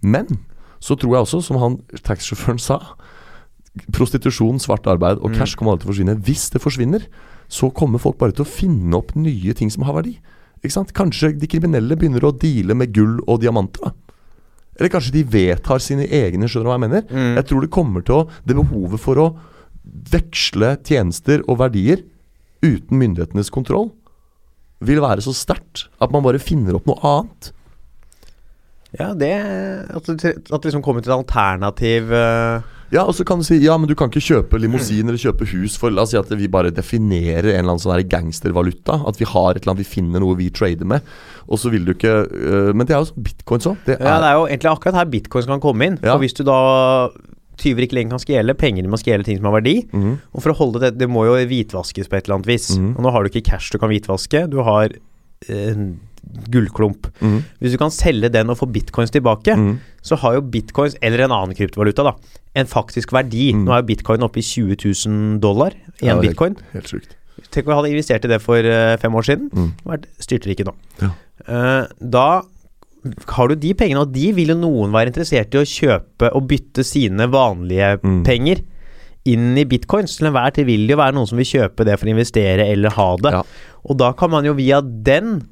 [0.02, 0.38] Men
[0.80, 2.80] så tror jeg også, som han taxisjåføren sa,
[3.92, 5.36] prostitusjon, svart arbeid og Mm.
[5.38, 6.22] cash kommer alltid til å forsvinne.
[6.22, 7.06] Hvis det forsvinner,
[7.48, 10.18] så kommer folk bare til å finne opp nye ting som har verdi.
[10.64, 10.92] Ikke sant?
[10.92, 13.80] Kanskje de kriminelle begynner å deale med gull og diamanter.
[13.84, 13.92] da
[14.78, 17.02] Eller kanskje de vedtar sine egne, skjønner du hva jeg mener?
[17.08, 17.34] Mm.
[17.36, 19.36] Jeg tror det kommer til å Det behovet for å
[20.10, 22.02] veksle tjenester og verdier
[22.62, 23.92] uten myndighetenes kontroll
[24.80, 27.52] vil være så sterkt at man bare finner opp noe annet.
[28.98, 29.30] Ja, det
[29.94, 32.60] At det, at det liksom kommer til et alternativ eh,
[32.94, 35.48] Ja, og så kan du si Ja, men du kan ikke kjøpe limousin eller kjøpe
[35.50, 39.00] hus for La oss si at vi bare definerer en eller annen sånn gangstervaluta.
[39.08, 41.06] At vi har et eller annet, vi finner noe vi trader med.
[41.46, 43.80] Og så vil du ikke øh, Men det er jo sånn bitcoins òg.
[43.86, 45.98] Det Ja, det er jo egentlig akkurat her bitcoins kan komme inn.
[46.02, 46.14] Ja.
[46.14, 46.60] For hvis du da
[47.56, 49.78] Tyver ikke lenger kan stjele, penger må stjele ting som har verdi.
[49.88, 50.18] Mm.
[50.36, 52.74] Og for å holde det Det må jo hvitvaskes på et eller annet vis.
[52.76, 52.90] Mm.
[52.98, 54.92] Og nå har du ikke cash du kan hvitvaske, du har
[55.48, 55.88] en
[56.52, 57.06] gullklump.
[57.20, 57.38] Mm.
[57.60, 59.76] Hvis du kan selge den og få bitcoins tilbake, mm.
[60.04, 62.14] så har jo bitcoins, eller en annen kryptovaluta, da,
[62.56, 63.52] en faktisk verdi.
[63.52, 63.64] Mhm.
[63.66, 66.56] Nå er jo bitcoin oppe i 20 000 dollar Ja, en er bitcoin.
[66.72, 67.16] Helt sjukt.
[67.52, 69.50] Tenk om vi hadde investert i det for eh, fem år siden.
[69.52, 69.72] Mm.
[69.86, 70.72] Vært styrtrike nå.
[71.02, 71.10] Ja.
[71.46, 72.28] Eh, da
[73.36, 76.48] har du de pengene, og de vil jo noen være interessert i å kjøpe og
[76.50, 78.24] bytte sine vanlige Mm.
[78.26, 78.62] penger
[79.26, 80.16] inn i bitcoins.
[80.18, 82.66] Til enhver tid vil det jo være noen som vil kjøpe det for å investere
[82.72, 83.32] eller ha det.
[83.32, 83.42] Ja.
[83.86, 85.42] Og da kan man jo via den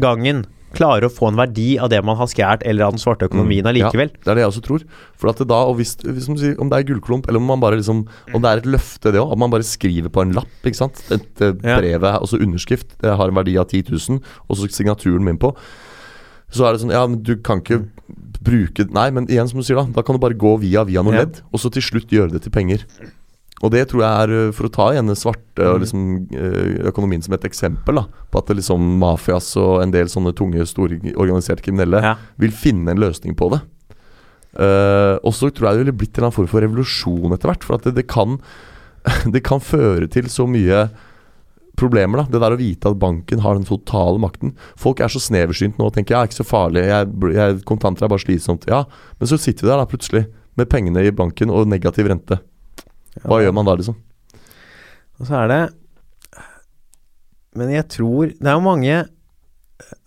[0.00, 3.28] gangen klarer å få en verdi av det man har skjært, eller av den svarte
[3.28, 3.76] økonomien Mm.
[3.76, 3.90] Ja,
[4.24, 4.84] det er det jeg også tror.
[5.20, 7.60] For at det da, og hvis, hvis sier, Om det er gullklump, eller om man
[7.60, 9.32] bare liksom Om det er et løfte, det òg.
[9.32, 10.48] At man bare skriver på en lapp.
[10.64, 11.02] ikke sant?
[11.10, 12.96] Et brevet, altså så underskrift.
[13.00, 15.54] Det har en verdi av 10 000, og så signaturen min på.
[16.52, 17.84] Så er det sånn Ja, men du kan ikke
[18.42, 19.84] bruke Nei, men igjen, som du sier, da.
[19.92, 22.42] Da kan du bare gå via via noe ledd, og så til slutt gjøre det
[22.42, 22.84] til penger.
[23.62, 26.88] Og det tror jeg er, eh, for å ta igjen den svarte og liksom, eh,
[26.90, 30.66] økonomien som et eksempel, da, på at det liksom mafias og en del sånne tunge,
[30.66, 32.16] store organiserte kriminelle Ja.
[32.38, 33.62] vil finne en løsning på det.
[34.52, 37.64] Uh, og så tror jeg det ville blitt en form for revolusjon etter hvert.
[37.64, 38.38] For at det, det, kan,
[39.32, 40.90] det kan føre til så mye
[41.80, 42.20] problemer.
[42.20, 44.52] da Det der å vite at banken har den totale makten.
[44.76, 48.12] Folk er så sneversynt nå og tenker ja, ikke så farlig, jeg, jeg, kontanter er
[48.12, 48.68] bare slitsomt.
[48.68, 48.84] Ja,
[49.18, 50.26] men så sitter vi der da plutselig
[50.60, 52.42] med pengene i banken og negativ rente.
[53.20, 53.96] Hva gjør man da, liksom?
[55.20, 55.60] Og så er det
[57.58, 58.94] Men jeg tror Det er jo mange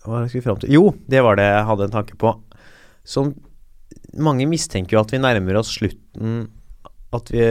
[0.04, 0.72] Hva jeg skulle fram til?
[0.74, 2.32] Jo, det var det jeg hadde en tanke på.
[3.06, 3.34] Som
[4.18, 6.48] Mange mistenker jo at vi nærmer oss slutten
[7.14, 7.44] At vi,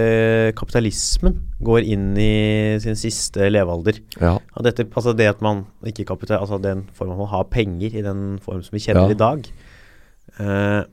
[0.60, 3.98] kapitalismen går inn i sin siste levealder.
[4.20, 4.34] Ja.
[4.66, 8.36] Dette, altså det at man ikke kapital, altså den formen man har penger i den
[8.44, 9.16] form som vi kjenner Ja.
[9.16, 9.48] i dag.
[10.38, 10.84] Uh,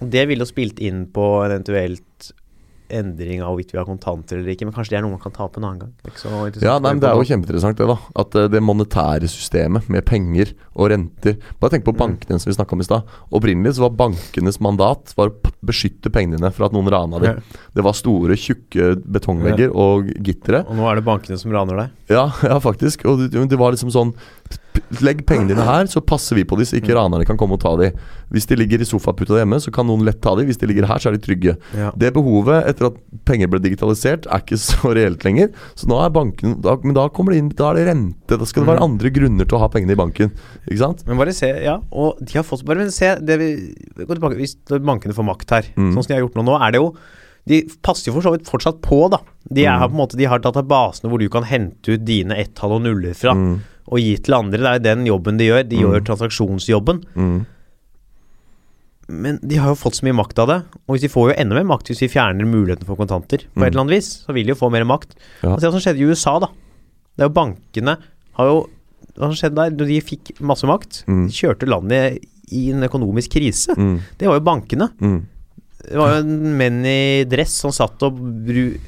[0.00, 2.30] det ville jo spilt inn på en eventuelt
[2.90, 5.32] endring av hvorvidt vi har kontanter eller ikke, men kanskje det er noe man kan
[5.34, 5.92] ta opp en annen gang.
[6.62, 7.86] Ja, nei, men Det er jo kjempeinteressant, det.
[7.86, 11.98] da At eh, det monetære systemet med penger og renter Bare tenk på Mm.
[11.98, 13.02] bankene som vi snakka om i stad.
[13.32, 17.36] Opprinnelig så var bankenes mandat Var å beskytte pengene dine fra at noen rana dem.
[17.42, 17.58] Ja.
[17.74, 20.64] Det var store, tjukke betongvegger og gittere.
[20.68, 21.90] Og nå er det bankene som raner deg.
[22.08, 23.04] Ja, ja, faktisk.
[23.04, 24.14] Og det, det var liksom sånn
[25.02, 26.98] Legg pengene dine her, så passer vi på dem, så ikke Mm.
[26.98, 27.92] ranerne kan komme og ta dem.
[28.30, 30.46] Hvis de ligger i sofaputa hjemme, så kan noen lett ta dem.
[30.46, 31.56] Hvis de ligger her, så er de trygge.
[31.74, 31.90] Ja.
[31.96, 35.50] Det behovet etter at penger ble digitalisert, er ikke så reelt lenger.
[35.74, 38.38] Så nå er banken da, Men da kommer det inn Da er det rente.
[38.38, 38.90] Da skal det være Mm.
[38.90, 40.30] andre grunner til å ha pengene i banken.
[40.68, 41.06] Ikke sant?
[41.06, 45.24] Men bare se, ja, og de har fått Bare se det vi, hvis bankene får
[45.24, 45.94] makt her, Mm.
[45.94, 46.94] sånn som de har gjort nå, nå er det jo
[47.48, 49.18] De passer jo for så vidt fortsatt på, da.
[49.50, 49.88] De er, Mm.
[49.90, 53.32] på måte De har databasene hvor du kan hente ut dine ett-tall og nuller fra,
[53.32, 53.60] Mm.
[53.88, 54.58] Og gi til andre.
[54.58, 55.62] Det er den jobben de gjør.
[55.68, 55.82] De Mm.
[55.86, 57.02] gjør transaksjonsjobben.
[57.16, 57.46] Mm.
[59.08, 60.58] Men de har jo fått så mye makt av det.
[60.84, 63.56] Og hvis de får jo enda mer makt hvis vi fjerner muligheten for kontanter, på
[63.56, 63.64] Mm.
[63.64, 65.14] et eller annet vis, så vil de jo få mer makt.
[65.42, 65.56] Ja.
[65.56, 66.48] Se hva som skjedde i USA, da.
[67.16, 67.96] Det er jo bankene
[68.36, 68.66] har jo
[69.18, 69.70] Hva som skjedde der?
[69.74, 71.26] Når de fikk masse makt, Mm.
[71.26, 72.18] de kjørte landet
[72.52, 73.74] i en økonomisk krise.
[73.74, 74.00] Mm.
[74.16, 74.92] Det var jo bankene.
[75.00, 75.26] Mm.
[75.88, 78.78] Det var jo en menn i dress som satt og, bru,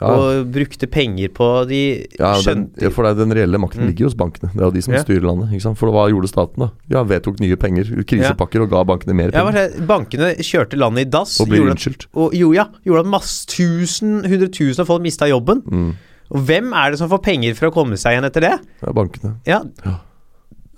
[0.00, 0.06] Ja.
[0.14, 3.88] og brukte penger på De Ja, den, skjønte ja, for det den reelle makten Mm.
[3.90, 4.52] ligger hos bankene.
[4.54, 5.02] Det er jo de som Ja.
[5.02, 5.50] styrer landet.
[5.52, 5.78] Ikke sant?
[5.78, 6.70] For hva gjorde staten, da?
[6.88, 9.52] Ja, Vedtok nye penger, krisepakker, og ga bankene mer penger.
[9.52, 11.40] Ja, Bankene kjørte landet i dass.
[11.40, 12.06] Og ble unnskyldt.
[12.14, 15.62] Og jo, ja, gjorde at masse tusen, hundre tusen av folk mista jobben.
[15.66, 15.94] Mm.
[16.30, 18.60] Og hvem er det som får penger for å komme seg igjen etter det?
[18.80, 19.34] Det er bankene.
[19.46, 19.62] Ja,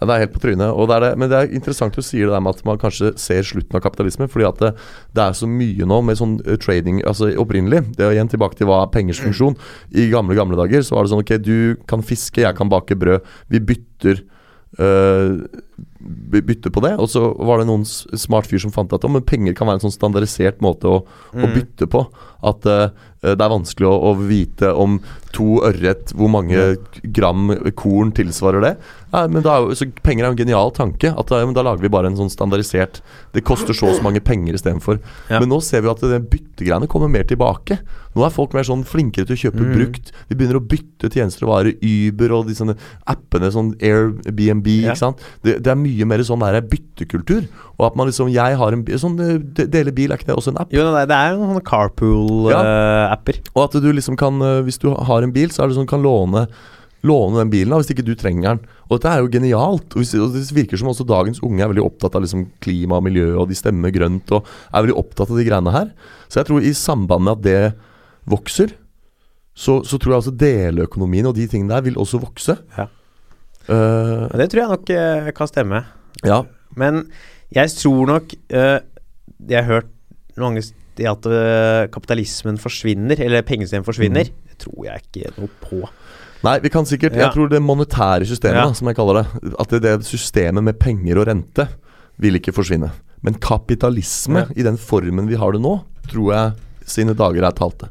[0.00, 0.88] Ja, Det er helt på trynet.
[0.88, 3.42] Det det, men det er interessant du sier det der med at man kanskje ser
[3.44, 4.30] slutten av kapitalismen.
[4.32, 4.72] Fordi at det,
[5.12, 8.56] det er så mye nå med sånn eh, trading Altså opprinnelig, det er igjen tilbake
[8.56, 9.58] til hva er pengers funksjon.
[9.92, 12.96] I gamle, gamle dager så var det sånn Ok, du kan fiske, jeg kan bake
[12.96, 13.26] brød.
[13.52, 14.22] Vi bytter
[14.80, 15.44] øh,
[16.00, 16.94] bytte på det.
[17.00, 19.80] Og så var det noen smart fyr som fant at oh, men penger kan være
[19.80, 21.02] en sånn standardisert måte å,
[21.34, 21.54] å Mm.
[21.54, 22.06] bytte på.
[22.42, 22.88] At uh,
[23.20, 24.94] det er vanskelig å, å vite om
[25.36, 26.56] to ørret hvor mange
[27.04, 28.70] gram korn tilsvarer det.
[29.12, 31.10] Ja, men da så Penger er jo en genial tanke.
[31.12, 33.02] At da, men da lager vi bare en sånn standardisert
[33.34, 34.98] Det koster så og så mange penger istedenfor.
[35.28, 35.38] Ja.
[35.42, 37.76] Men nå ser vi at det byttegreiene kommer mer tilbake.
[38.16, 39.74] Nå er folk mer sånn flinkere til å kjøpe Mm.
[39.76, 40.10] brukt.
[40.30, 41.76] Vi begynner å bytte tjenester og varer.
[41.84, 42.76] Uber og de sånne
[43.06, 44.66] appene, sånn Airbnb.
[44.80, 44.94] Ja.
[44.94, 45.20] ikke sant?
[45.44, 47.46] Det, det er mye mer sånn der byttekultur.
[47.78, 50.52] Og at man liksom Jeg har en Sånn eh, dele bil, er ikke det også
[50.54, 50.72] en app?
[50.72, 53.40] jo, det er- det er jo noen carpool-apper.
[53.54, 55.88] Og at du liksom kan eh, Hvis du har en bil, så er det sånn
[55.90, 56.48] kan låne
[57.02, 58.58] låne den bilen da, hvis ikke du trenger den.
[58.90, 59.94] Og dette er jo genialt.
[59.96, 63.04] Og og det virker som også dagens unge er veldig opptatt av liksom klima og
[63.06, 65.94] miljø, og de stemmer grønt og er veldig opptatt av de greiene her.
[66.28, 67.74] Så jeg tror i samband med at det
[68.28, 68.74] vokser,
[69.56, 72.58] så, så tror jeg også deleøkonomien og de tingene der vil også vokse.
[72.76, 72.84] Ja.
[73.68, 75.84] Og Det tror jeg nok uh, kan stemme.
[76.24, 76.42] ja.
[76.76, 77.04] Men
[77.50, 78.78] jeg tror nok uh,
[79.48, 79.88] Jeg har hørt
[80.38, 81.24] mange si at
[81.92, 84.24] kapitalismen forsvinner, eller pengesystemet forsvinner.
[84.28, 85.78] Det tror jeg ikke noe på.
[86.44, 87.26] Nei, vi kan sikkert Ja.
[87.26, 88.66] Jeg tror det monetære systemet, Ja.
[88.68, 91.68] da, som jeg kaller det At det, det systemet med penger og rente
[92.18, 92.90] vil ikke forsvinne.
[93.22, 94.52] Men kapitalisme Ja.
[94.56, 96.52] i den formen vi har det nå, tror jeg
[96.84, 97.88] sine dager er talte.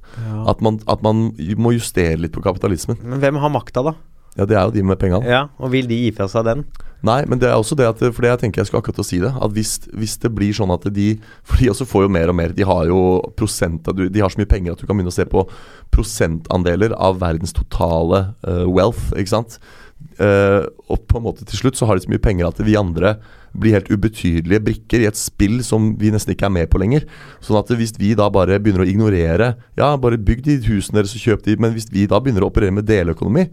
[0.48, 2.98] At man, at man må justere litt på kapitalismen.
[3.02, 3.94] Men hvem har makta, da?
[4.38, 5.26] Ja, det er jo de med pengene.
[5.28, 6.68] Ja, Og vil de gi fra seg den?
[7.06, 9.08] Nei, men det er også det at For det jeg tenker jeg skulle akkurat å
[9.08, 9.32] si det.
[9.32, 11.14] At hvis, hvis det blir sånn at de
[11.48, 12.56] For de også får jo mer og mer.
[12.56, 13.02] De har jo
[13.40, 15.46] prosent De har så mye penger at du kan begynne å se på
[15.96, 19.58] prosentandeler av verdens totale uh, wealth, ikke sant.
[20.20, 22.78] Uh, og på en måte til slutt så har de så mye penger at vi
[22.80, 23.16] andre
[23.58, 27.08] blir helt ubetydelige brikker i et spill som vi nesten ikke er med på lenger.
[27.44, 31.16] Sånn at hvis vi da bare begynner å ignorere Ja, bare bygg de husene deres
[31.18, 33.48] og kjøp de, men hvis vi da begynner å operere med deleøkonomi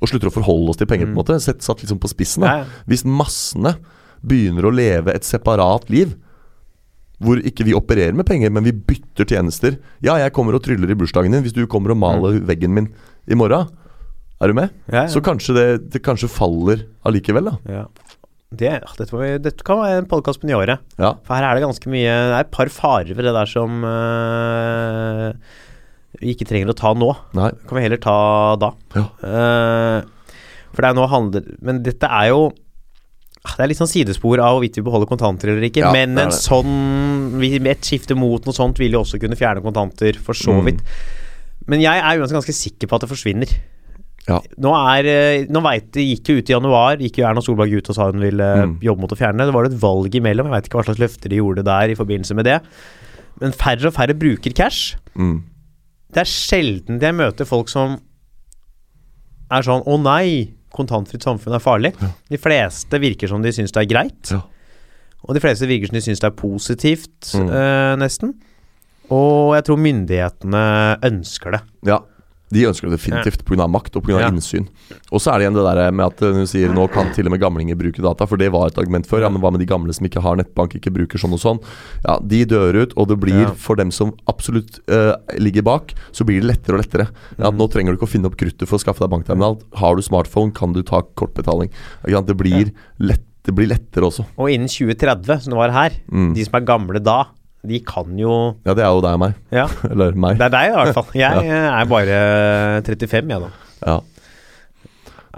[0.00, 2.46] og slutter å forholde oss til penger, på en måte, sett, satt liksom på spissen
[2.46, 3.74] da, hvis massene
[4.24, 6.14] begynner å leve et separat liv,
[7.20, 10.88] hvor ikke vi opererer med penger, men vi bytter tjenester Ja, jeg kommer og tryller
[10.88, 12.88] i bursdagen din hvis du kommer og maler veggen min
[13.28, 13.68] i morgen.
[14.40, 14.72] Er du med?
[14.88, 15.10] Ja, ja.
[15.12, 17.58] Så kanskje det, det kanskje faller allikevel, da.
[17.68, 17.82] Ja.
[18.50, 20.80] Det, dette, vi, dette kan være en podkast på nyåret.
[20.98, 21.12] Ja.
[21.28, 23.84] For her er det ganske mye Det er et par farer ved det der som
[23.86, 25.28] eh,
[26.18, 27.12] vi ikke trenger å ta nå.
[27.38, 27.50] Nei.
[27.68, 28.16] Kan vi heller ta
[28.58, 28.72] da.
[28.96, 29.04] Ja.
[29.22, 30.02] Uh,
[30.74, 32.42] for det er nå handler Men dette er jo
[33.42, 35.82] ah, Det er litt sånn sidespor av hvorvidt vi beholder kontanter eller ikke.
[35.82, 40.18] Ja, men en sånn Et skifte mot noe sånt vil jo også kunne fjerne kontanter,
[40.22, 40.64] for så Mm.
[40.70, 40.82] vidt.
[41.66, 43.50] Men jeg er uansett ganske sikker på at det forsvinner.
[44.28, 44.38] Ja.
[44.60, 47.72] Nå er eh, Nå veit det gikk jo ut i januar, gikk jo Erna Solberg
[47.78, 48.78] ut og sa hun ville Mm.
[48.82, 49.46] jobbe mot å fjerne det.
[49.50, 51.88] Det var det et valg imellom, jeg veit ikke hva slags løfter de gjorde der
[51.90, 52.60] i forbindelse med det.
[53.40, 54.96] Men færre og færre bruker cash.
[55.16, 55.42] Mm.
[56.12, 57.98] Det er sjelden jeg møter folk som
[59.50, 61.94] er sånn 'Å nei, kontantfritt samfunn er farlig'.
[62.30, 64.30] De fleste virker som de syns det er greit.
[64.30, 64.42] Ja.
[65.28, 67.50] Og de fleste virker som de syns det er positivt, Mm.
[67.50, 68.34] øh, nesten.
[69.10, 71.60] Og jeg tror myndighetene ønsker det.
[71.86, 71.98] ja.
[72.52, 73.66] De ønsker det definitivt pga.
[73.70, 74.20] makt og pga.
[74.20, 74.28] Ja.
[74.30, 74.66] innsyn.
[75.12, 77.30] Og så er det igjen det der med at hun sier nå kan til og
[77.30, 79.22] med gamlinger bruke data, for det var et argument før.
[79.22, 81.60] Ja, men hva med de gamle som ikke har nettbank, ikke bruker sånn og sånn?
[82.04, 83.52] Ja, de dør ut, og det blir Ja.
[83.54, 87.08] for dem som absolutt uh, ligger bak, så blir det lettere og lettere.
[87.38, 87.58] Ja, Mm.
[87.58, 89.60] nå trenger du ikke å finne opp kruttet for å skaffe deg bankterminal.
[89.76, 91.70] Har du smartphone, kan du ta kortbetaling.
[92.04, 94.26] Det blir, lett, det blir lettere også.
[94.38, 96.34] Og innen 2030, som det var her, Mm.
[96.34, 97.26] de som er gamle da,
[97.66, 98.30] de kan jo
[98.64, 99.34] Ja, det er jo deg og meg.
[99.52, 100.38] Ja, Eller meg.
[100.40, 101.10] det er deg i hvert fall.
[101.18, 101.50] Jeg
[101.80, 102.20] er bare
[102.86, 103.50] 35, jeg, da.
[103.84, 103.98] Ja.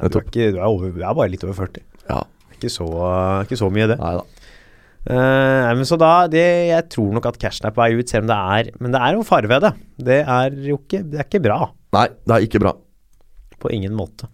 [0.02, 1.82] Du er, ikke, du, er over, du er bare litt over 40.
[2.10, 2.22] ja.
[2.52, 2.86] Ikke så,
[3.42, 3.96] ikke så mye, det.
[3.98, 4.22] Nei da.
[5.02, 8.36] Eh, men så da det, Jeg tror nok at cashen er ut, selv om det
[8.38, 9.72] er Men det er jo fare ved det.
[9.98, 11.56] Det er jo ikke Det er ikke bra.
[11.96, 12.72] Nei, det er ikke bra.
[13.58, 14.30] På ingen måte.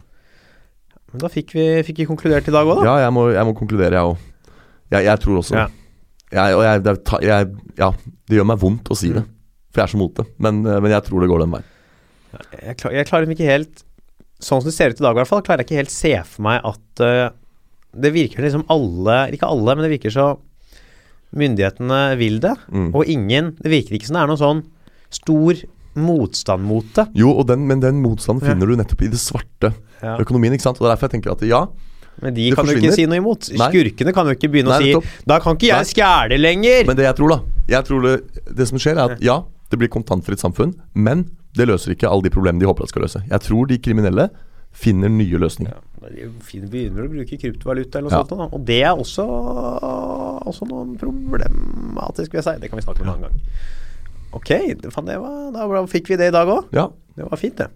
[1.09, 2.85] Men da fikk vi, fikk vi konkludert i dag òg, da.
[2.85, 4.21] Ja, jeg må, jeg må konkludere, jeg òg.
[4.93, 5.65] Jeg, jeg tror også Ja.
[6.33, 7.49] Jeg, og jeg, det, jeg,
[7.79, 7.91] ja,
[8.29, 9.23] det gjør meg vondt å si det,
[9.73, 10.27] for jeg er så mot det.
[10.39, 11.69] Men, eh, men jeg tror det går den veien.
[12.63, 13.85] Jeg, klar, jeg klarer ikke helt
[14.39, 16.11] Sånn som det ser ut i dag, i hvert fall, klarer jeg ikke helt se
[16.29, 17.31] for meg at uh,
[17.91, 20.27] Det virker liksom alle Ikke alle, men det virker så
[21.35, 22.95] Myndighetene vil det, Mm.
[22.95, 24.63] og ingen Det virker ikke som det er noen sånn
[25.11, 25.59] stor
[25.99, 27.07] motstand mot det.
[27.17, 28.53] Jo, og den, men den motstanden Ja.
[28.53, 29.73] finner du nettopp i det svarte
[30.03, 30.17] Ja.
[30.21, 30.53] økonomien.
[30.53, 30.77] ikke sant?
[30.81, 31.67] Og det er derfor jeg tenker at ja,
[32.23, 33.49] Men de Det kan jo ikke si noe imot.
[33.55, 33.69] Nei.
[33.71, 35.09] Skurkene kan jo ikke begynne Nei, å si.
[35.27, 36.87] 'Da kan ikke jeg stjele lenger'.
[36.87, 38.15] men det jeg tror, da Jeg tror det,
[38.57, 42.23] det som skjer, er at ja, det blir kontantfritt samfunn, men det løser ikke alle
[42.23, 43.23] de problemene de håper det skal løse.
[43.29, 44.31] Jeg tror de kriminelle
[44.73, 45.75] finner nye løsninger.
[45.75, 48.25] Ja, de begynner å bruke kryptovaluta eller noe Ja.
[48.25, 48.39] sånt.
[48.39, 48.49] Da.
[48.57, 49.25] Og det er også,
[50.47, 52.61] også noen problematisk, vil jeg si.
[52.61, 53.41] Det kan vi snakke om en annen gang.
[54.33, 54.49] Ok,
[54.81, 56.65] det, faen, det var, da fikk vi det i dag òg.
[56.73, 57.69] Ja, Det var fint, det.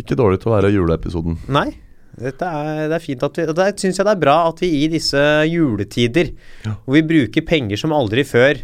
[0.00, 1.36] ikke dårlig til å være juleepisoden.
[1.48, 1.74] Nei,
[2.18, 4.70] er, det er fint at vi og Der syns jeg det er bra at vi
[4.84, 6.32] i disse juletider,
[6.64, 6.74] Ja.
[6.86, 8.56] hvor vi bruker penger som aldri før,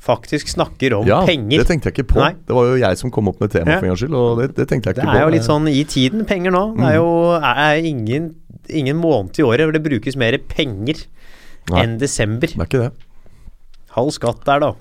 [0.00, 1.58] faktisk snakker om Ja, penger.
[1.60, 2.20] det tenkte jeg ikke på.
[2.20, 2.32] Nei.
[2.46, 3.78] Det var jo jeg som kom opp med temaet Ja.
[3.80, 5.16] for en gangs skyld, og det, det tenkte jeg ikke på.
[5.16, 6.76] er jo litt sånn i tiden, penger nå.
[6.76, 8.34] Det er jo er, er ingen,
[8.68, 11.04] ingen måned i året hvor det brukes mer penger
[11.70, 11.82] Nei.
[11.84, 12.48] enn desember.
[12.48, 12.92] Det er ikke det.
[13.96, 14.72] Halv skatt der, da.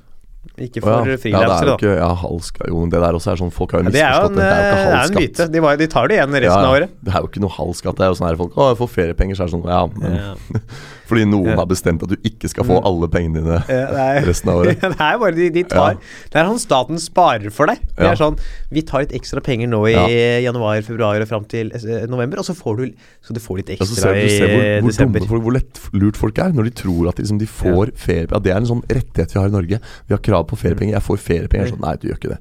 [0.59, 1.95] Ikke for oh, ja, det er frilansere, jo da.
[2.01, 4.27] Ja, halvska Jo, det der også er sånn Folk har jo Ja, det er jo
[4.27, 4.47] misforstått en, det.
[4.49, 5.47] Det er jo det ikke er en myte.
[5.53, 6.95] De, var, de tar det igjen resten av året.
[7.05, 7.95] Det er jo ikke noe halv skatt.
[7.99, 9.81] Det er jo sånn her folk Å, jeg får feriepenger, så er det sånn Ja,
[9.93, 10.33] men Ja.
[11.09, 11.55] fordi noen Ja.
[11.57, 14.77] har bestemt at du ikke skal få alle pengene dine Ja, resten av året.
[14.83, 16.09] det er bare de, de tar Ja.
[16.29, 17.79] Det er sånn staten sparer for deg.
[17.95, 18.11] Det Ja.
[18.11, 18.37] er sånn
[18.69, 20.03] Vi tar litt ekstra penger nå i Ja.
[20.51, 22.85] januar, februar og fram til eh, november, og så får du
[23.25, 25.19] Så du får litt Ja, så ekstra ser du, ser i hvor, hvor desember.
[25.19, 28.27] dumme folk, hvor lettlurt folk er når de tror at de, liksom, de får ferie
[28.39, 29.79] det er en sånn rettighet vi har i Norge.
[30.07, 30.95] Vi har krav på feriepenger.
[30.97, 31.71] Jeg får feriepenger.
[31.73, 32.39] Sånn, nei, du gjør ikke det.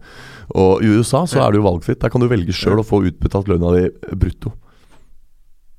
[0.58, 2.00] Og i USA så er det jo valgfritt.
[2.02, 4.54] Der kan du velge sjøl å få utbetalt lønna di brutto.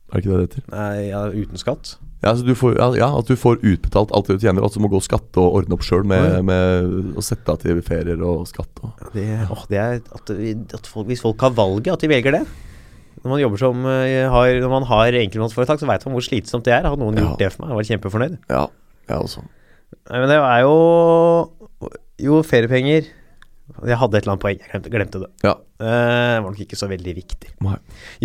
[0.09, 0.70] Er det ikke det det heter?
[0.74, 1.95] Nei, ja, uten skatt.
[2.20, 4.63] Ja, så du får, ja, at du får utbetalt alt det du tjener.
[4.65, 7.61] Altså du må gå og skatte og ordne opp sjøl med, med å sette av
[7.61, 8.82] til ferier og skatt.
[8.84, 9.05] Og.
[9.13, 10.34] Det, åh, det er at,
[10.82, 12.41] at folk, Hvis folk har valget, at de velger det.
[13.20, 16.67] Når man jobber som eh, har, Når man har enkeltmannsforetak, så veit man hvor slitsomt
[16.67, 16.89] det er.
[16.89, 17.24] Har noen Ja.
[17.30, 17.72] gjort det for meg?
[17.72, 18.36] Jeg var kjempefornøyd.
[18.51, 18.65] Ja,
[19.13, 19.45] jeg også.
[20.09, 20.76] Nei, men det er jo
[22.20, 23.07] Jo, feriepenger
[23.86, 24.57] Jeg hadde et eller annet poeng.
[24.59, 25.28] Jeg glemte, glemte det.
[25.45, 25.51] Ja.
[25.80, 27.51] Uh, var nok ikke så veldig viktig.
[27.63, 27.76] Nei.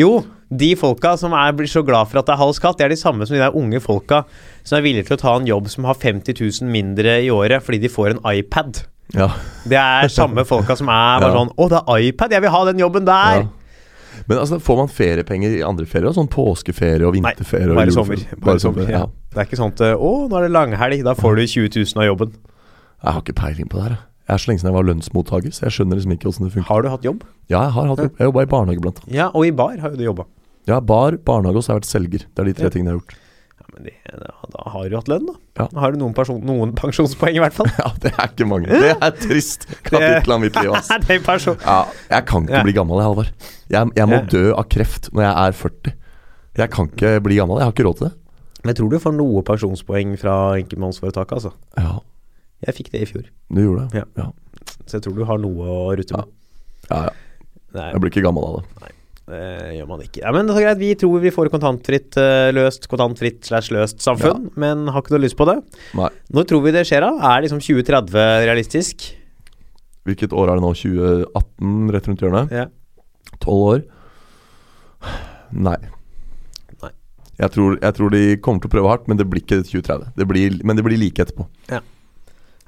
[0.01, 2.86] Jo, de folka som er, blir så glad for at det er halv skatt, det
[2.86, 4.22] er de samme som de der unge folka
[4.64, 7.62] som er villige til å ta en jobb som har 50 000 mindre i året
[7.62, 8.80] fordi de får en iPad.
[9.14, 9.28] Ja.
[9.68, 11.36] Det er samme folka som er bare Ja.
[11.45, 12.32] sånn Å, det er iPad!
[12.32, 13.45] Jeg vil ha den jobben der!
[14.26, 16.14] Men altså, får man feriepenger i andre ferier?
[16.16, 17.68] Sånn påskeferie og Nei, vinterferie?
[17.68, 18.24] og bare juleferie?
[18.24, 18.42] sommer.
[18.49, 19.05] Bare sommer ja.
[19.34, 22.01] Det er ikke sånn at Å, nå er det langhelg, da får du 20 000
[22.03, 22.34] av jobben.
[23.05, 23.96] Jeg har ikke peiling på det her.
[23.98, 24.02] jeg.
[24.34, 26.68] Er så lenge siden jeg var lønnsmottaker, så jeg skjønner liksom ikke åssen det funker.
[26.70, 27.24] Har du hatt jobb?
[27.52, 28.14] Ja, jeg har hatt jobb.
[28.18, 29.12] Jeg jobba i barnehage, blant annet.
[29.18, 30.24] Ja, og i bar har jo du jobba.
[30.70, 32.24] Ja, bar, barnehage og så har jeg vært selger.
[32.32, 32.72] Det er de tre Ja.
[32.72, 33.18] tingene jeg har gjort.
[33.61, 33.92] Ja, men det,
[34.55, 35.34] da, har du hatt lønn, da.
[35.61, 35.66] Ja.
[35.74, 37.68] Da har du noen, person, noen pensjonspoeng, i hvert fall.
[37.82, 38.70] Ja, det er ikke mange.
[38.72, 40.88] Det er trist kapittel av mitt liv, ass.
[41.05, 41.61] det er person...
[41.61, 41.76] Ja,
[42.09, 43.30] jeg kan ikke bli gammel, jeg, Halvard.
[43.76, 45.94] Jeg, jeg må dø av kreft når jeg er 40.
[46.64, 47.61] Jeg kan ikke bli gammel.
[47.61, 48.14] Jeg har ikke råd til det.
[48.64, 51.52] Men jeg tror du får noe pensjonspoeng fra enkeltmannsforetaket, altså.
[51.76, 51.98] Ja,
[52.65, 54.03] Jeg fikk det i fjor, du gjorde det?
[54.03, 54.25] Ja.
[54.25, 54.75] Ja.
[54.87, 56.35] så jeg tror du har noe å rutte med.
[56.91, 57.15] ja, ja.
[57.75, 58.83] Nei, Jeg blir ikke gammel av det.
[58.85, 58.91] Nei.
[59.33, 59.41] det
[59.81, 60.21] gjør man ikke.
[60.23, 63.99] Ja, men det er greit, vi tror vi får kontantfritt eh, løst, kontantfritt slash løst
[64.05, 65.57] samfunn, men har ikke noe lyst på det.
[65.99, 66.11] Nei.
[66.37, 67.33] Når tror vi det skjer, da?
[67.35, 69.09] Er liksom 2030 realistisk?
[70.07, 70.71] Hvilket år er det nå?
[70.77, 72.55] 2018, rett rundt hjørnet?
[72.55, 72.69] Ja.
[73.43, 73.83] Tolv år?
[75.55, 75.77] Nei.
[76.85, 76.93] Nei.
[77.41, 80.12] Jeg tror, jeg tror de kommer til å prøve hardt, men det blir ikke 2030.
[80.21, 81.49] Det blir, men det blir like etterpå.
[81.73, 81.81] Ja.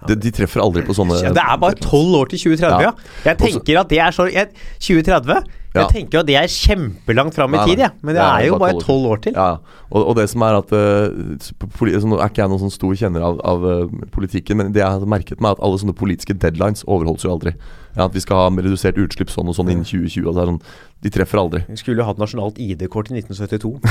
[0.08, 2.92] De, de treffer aldri på sånne Ja, det er bare tolv år til 2030, ja.
[3.26, 5.40] Jeg tenker at det er så jeg, 2030
[5.76, 7.90] Jeg tenker at det er kjempelangt fram i tid, ja.
[8.00, 9.36] Men det er jo bare bare 12 tolv år til.
[9.36, 9.48] Ja,
[9.90, 12.74] og, og det som er at uh, poli, altså, Nå er ikke jeg noen sånn
[12.74, 15.82] stor kjenner av, av uh, politikken, men det jeg har merket meg, er at alle
[15.82, 17.54] sånne politiske deadlines overholdes jo aldri.
[17.96, 20.26] Ja, At vi skal ha redusert utslipp sånn og sånn innen 2020.
[20.26, 20.62] Og så er det sånn,
[21.06, 21.62] de treffer aldri.
[21.70, 23.76] Vi skulle hatt nasjonalt ID-kort i 1972.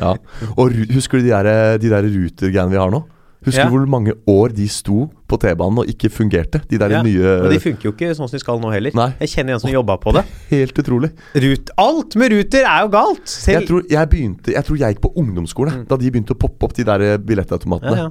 [0.00, 0.14] Ja.
[0.56, 3.02] Og husker du de der, de der ruter-greiene vi har nå?
[3.46, 3.68] Husker Ja.
[3.70, 6.60] du hvor mange år de sto på T-banen og ikke fungerte?
[6.68, 8.92] De der Ja, nye Og de funker jo ikke sånn som de skal nå heller.
[8.94, 9.14] Nei.
[9.20, 10.24] Jeg kjenner en som jobba på det.
[10.50, 11.10] Helt utrolig.
[11.34, 13.24] Rut, alt med Ruter er jo galt!
[13.28, 16.38] Selv, Jeg tror jeg begynte Jeg tror jeg gikk på ungdomsskole da de begynte å
[16.38, 17.96] poppe opp de der billettautomatene.
[17.96, 18.02] ja,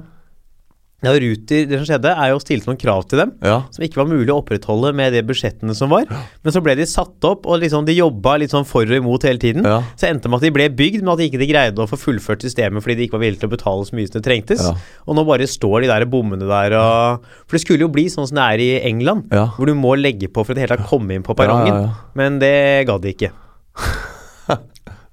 [1.00, 3.30] Ja, Ruter, det som skjedde, er jo stilte noen krav til dem.
[3.40, 3.62] Ja.
[3.72, 6.04] Som ikke var mulig å opprettholde med de budsjettene som var.
[6.44, 9.24] Men så ble de satt opp, og liksom de jobba litt sånn for og imot
[9.24, 9.64] hele tiden.
[9.64, 9.78] Ja.
[9.96, 11.96] Så endte det med at de ble bygd, men at de ikke greide å få
[12.00, 14.66] fullført systemet fordi de ikke var villige til å betale så mye som det trengtes.
[14.68, 14.74] Ja.
[15.08, 18.28] Og nå bare står de der bommene der og For det skulle jo bli sånn
[18.28, 20.90] som det er i England, hvor du må legge på for i det hele tatt
[20.90, 21.88] komme inn på perrongen.
[22.18, 22.54] Men det
[22.90, 23.32] gadd de ikke.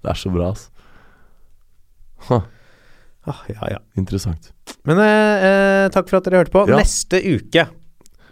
[0.08, 0.70] Det er så bra, altså.
[2.28, 2.44] Huh,
[3.28, 3.80] Ah, ja, ja.
[3.98, 4.52] interessant.
[4.88, 6.66] Men eh, eh, takk for at dere hørte på.
[6.70, 6.78] Ja.
[6.80, 7.68] Neste uke,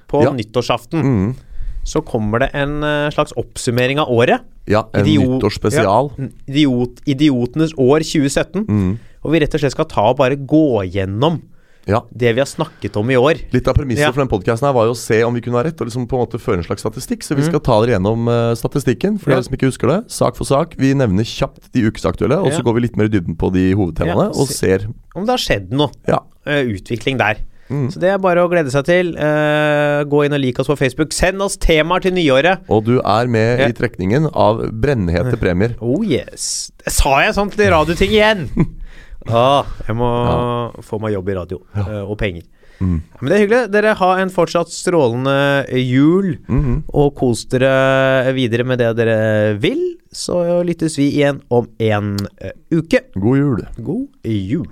[0.08, 0.32] på Ja.
[0.32, 1.36] nyttårsaften, Mm.
[1.84, 4.41] så kommer det en eh, slags oppsummering av året.
[4.68, 6.12] Ja, en Idiot- nyttårsspesial.
[6.18, 8.66] Ja, idiot, idiotenes år 2017.
[8.66, 9.00] Mm.
[9.26, 11.41] Og vi rett og slett skal ta og bare gå gjennom
[11.88, 12.02] Ja.
[12.12, 13.40] det vi har snakket om i år.
[13.54, 14.12] Litt av premisset Ja.
[14.12, 16.08] for den podcasten her var jo å se om vi kunne ha rett, og liksom
[16.08, 17.22] på en måte føre en slags statistikk.
[17.24, 17.50] Så vi Mm.
[17.50, 19.36] skal ta dere gjennom uh, statistikken, for Ja.
[19.38, 20.12] dere som ikke husker det.
[20.12, 20.74] Sak for sak.
[20.78, 23.74] Vi nevner kjapt de ukesaktuelle, og så går vi litt mer i dybden på de
[23.74, 25.92] hovedtemaene, og ser Om det har skjedd noe.
[26.08, 26.20] Ja.
[26.48, 27.38] eh, utvikling der.
[27.70, 27.88] Mm.
[27.92, 29.16] Så det er bare å glede seg til.
[29.18, 31.12] Uh, gå inn og lik oss på Facebook.
[31.12, 32.60] Send oss temaer til nyåret.
[32.70, 33.66] Og du er med Ja.
[33.68, 35.76] i trekningen av brennhete premier.
[35.82, 36.72] Oh yes.
[36.88, 38.50] Sa jeg sånt til radioting igjen?
[39.30, 40.09] ah, jeg må
[40.86, 41.59] få meg jobb i radio.
[41.76, 42.43] eh, og penger.
[42.80, 42.97] Mm.
[43.21, 43.71] Men det er hyggelig.
[43.71, 46.38] Dere har en fortsatt strålende jul.
[46.47, 46.84] Mhm.
[46.93, 49.95] Og kos dere videre med det dere vil.
[50.11, 53.01] Så lyttes vi igjen om en eh, uke.
[53.15, 53.63] God jul.
[53.84, 54.67] God jul.